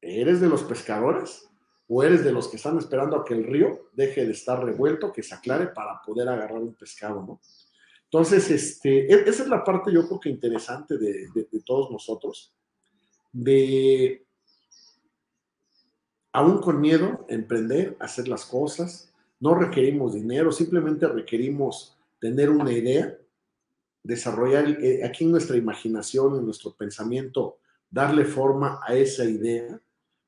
[0.01, 1.50] ¿Eres de los pescadores?
[1.93, 5.13] O eres de los que están esperando a que el río deje de estar revuelto,
[5.13, 7.41] que se aclare para poder agarrar un pescado, ¿no?
[8.05, 11.29] Entonces, este, e, esa es la parte yo creo que interesante de,
[11.67, 12.55] todos nosotros,
[13.33, 14.25] de,
[16.31, 23.19] aún con miedo, emprender, hacer las cosas, no requerimos dinero, simplemente requerimos tener una idea,
[24.05, 27.59] desarrollar eh, aquí en nuestra imaginación, en nuestro pensamiento,
[27.91, 29.81] darle forma a esa idea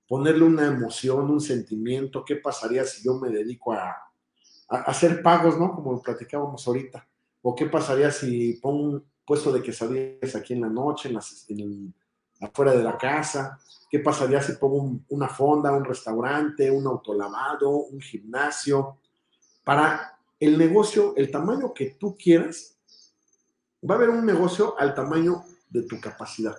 [0.08, 3.96] ponerle una emoción, un sentimiento, qué pasaría si yo me dedico a,
[4.68, 5.74] hacer pagos, ¿no?
[5.74, 7.06] Como platicábamos ahorita.
[7.42, 11.44] ¿O qué pasaría si pongo un puesto de quesadillas aquí en la noche, en las,
[11.50, 11.92] el-
[12.40, 13.58] afuera de la casa?
[13.90, 18.98] ¿Qué pasaría si pongo un- una fonda, un restaurante, un autolavado, un gimnasio?
[19.64, 22.76] Para el negocio, el tamaño que tú quieras,
[23.88, 26.56] va a haber un negocio al tamaño de tu capacidad.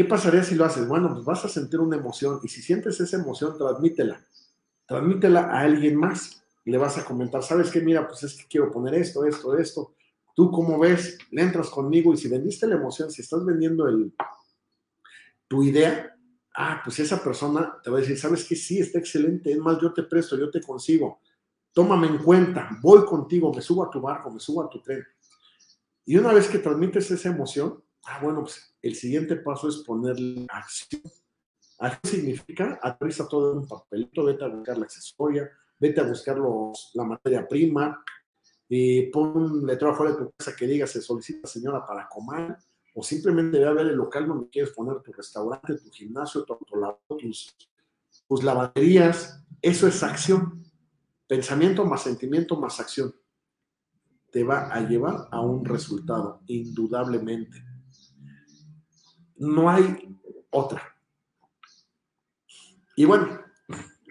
[0.00, 0.88] ¿Qué pasaría si lo haces?
[0.88, 4.18] Bueno, pues vas a sentir una emoción y si sientes esa emoción, transmítela.
[4.86, 7.82] Transmítela a alguien más y le vas a comentar, ¿sabes qué?
[7.82, 9.94] Mira, pues es que quiero poner esto, esto, esto.
[10.34, 11.18] Tú, ¿cómo ves?
[11.30, 14.14] Le entras conmigo y si vendiste la emoción, si estás vendiendo el,
[15.46, 16.16] tu idea,
[16.56, 18.56] ah, pues esa persona te va a decir, ¿sabes qué?
[18.56, 19.52] Sí, está excelente.
[19.52, 21.20] Es más, yo te presto, yo te consigo.
[21.74, 25.04] Tómame en cuenta, voy contigo, me subo a tu barco, me subo a tu tren.
[26.06, 30.46] Y una vez que transmites esa emoción, ah, bueno, pues el siguiente paso es ponerle
[30.48, 31.02] acción.
[31.78, 36.36] Acción significa, aterriza todo en un papelito, vete a buscar la accesoria, vete a buscar
[36.36, 38.04] los, la materia prima,
[38.68, 42.56] y pon un letrero afuera de tu casa que diga se solicita señora para comer,
[42.94, 46.52] o simplemente ve a ver el local donde quieres poner tu restaurante, tu gimnasio, tu
[46.52, 47.56] autolavado, tus,
[48.42, 49.44] lavanderías.
[49.62, 50.64] Eso es acción.
[51.26, 53.14] Pensamiento más sentimiento más acción.
[54.30, 57.69] Te va a llevar a un resultado, indudablemente.
[59.40, 60.18] No hay
[60.50, 60.82] otra.
[62.94, 63.40] Y bueno,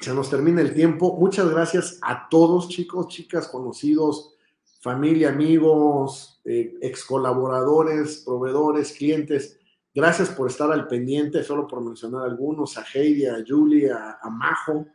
[0.01, 1.17] se nos termina el tiempo.
[1.19, 4.33] Muchas gracias a todos, chicos, chicas, conocidos,
[4.81, 9.59] familia, amigos, eh, ex colaboradores, proveedores, clientes.
[9.93, 14.29] Gracias por estar al pendiente, solo por mencionar algunos, a Heidi, a Julie, a, a
[14.31, 14.87] Majo,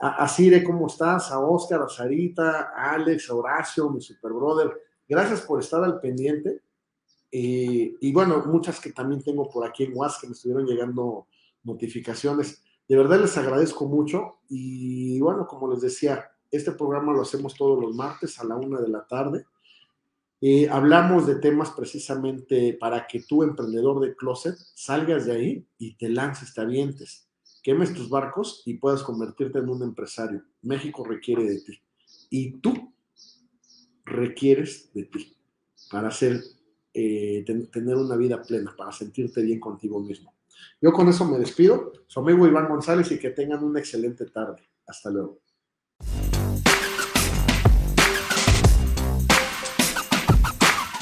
[0.00, 1.30] a, a Cire, ¿cómo estás?
[1.30, 4.72] A Oscar, a Sarita, a Alex, a Horacio, mi super brother.
[5.06, 6.62] Gracias por estar al pendiente.
[7.32, 11.26] Eh, y bueno, muchas que también tengo por aquí en WhatsApp que me estuvieron llegando
[11.62, 12.62] notificaciones.
[12.88, 17.80] De verdad les agradezco mucho y bueno, como les decía, este programa lo hacemos todos
[17.80, 19.46] los martes a la una de la tarde.
[20.40, 25.94] Eh, hablamos de temas precisamente para que tú, emprendedor de closet, salgas de ahí y
[25.96, 27.28] te lances, te avientes,
[27.62, 30.42] quemes tus barcos y puedas convertirte en un empresario.
[30.62, 31.80] México requiere de ti
[32.30, 32.92] y tú
[34.04, 35.36] requieres de ti
[35.90, 36.40] para hacer,
[36.92, 40.34] eh, ten- tener una vida plena, para sentirte bien contigo mismo.
[40.80, 41.92] Yo con eso me despido.
[42.06, 44.62] Su amigo Iván González y que tengan una excelente tarde.
[44.86, 45.40] Hasta luego.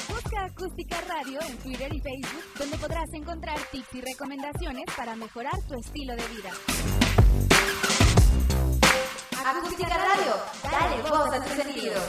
[0.09, 5.55] Busca Acústica Radio en Twitter y Facebook, donde podrás encontrar tips y recomendaciones para mejorar
[5.69, 6.51] tu estilo de vida.
[9.45, 10.35] Acústica Radio,
[10.65, 12.03] dale voz a tus sentidos.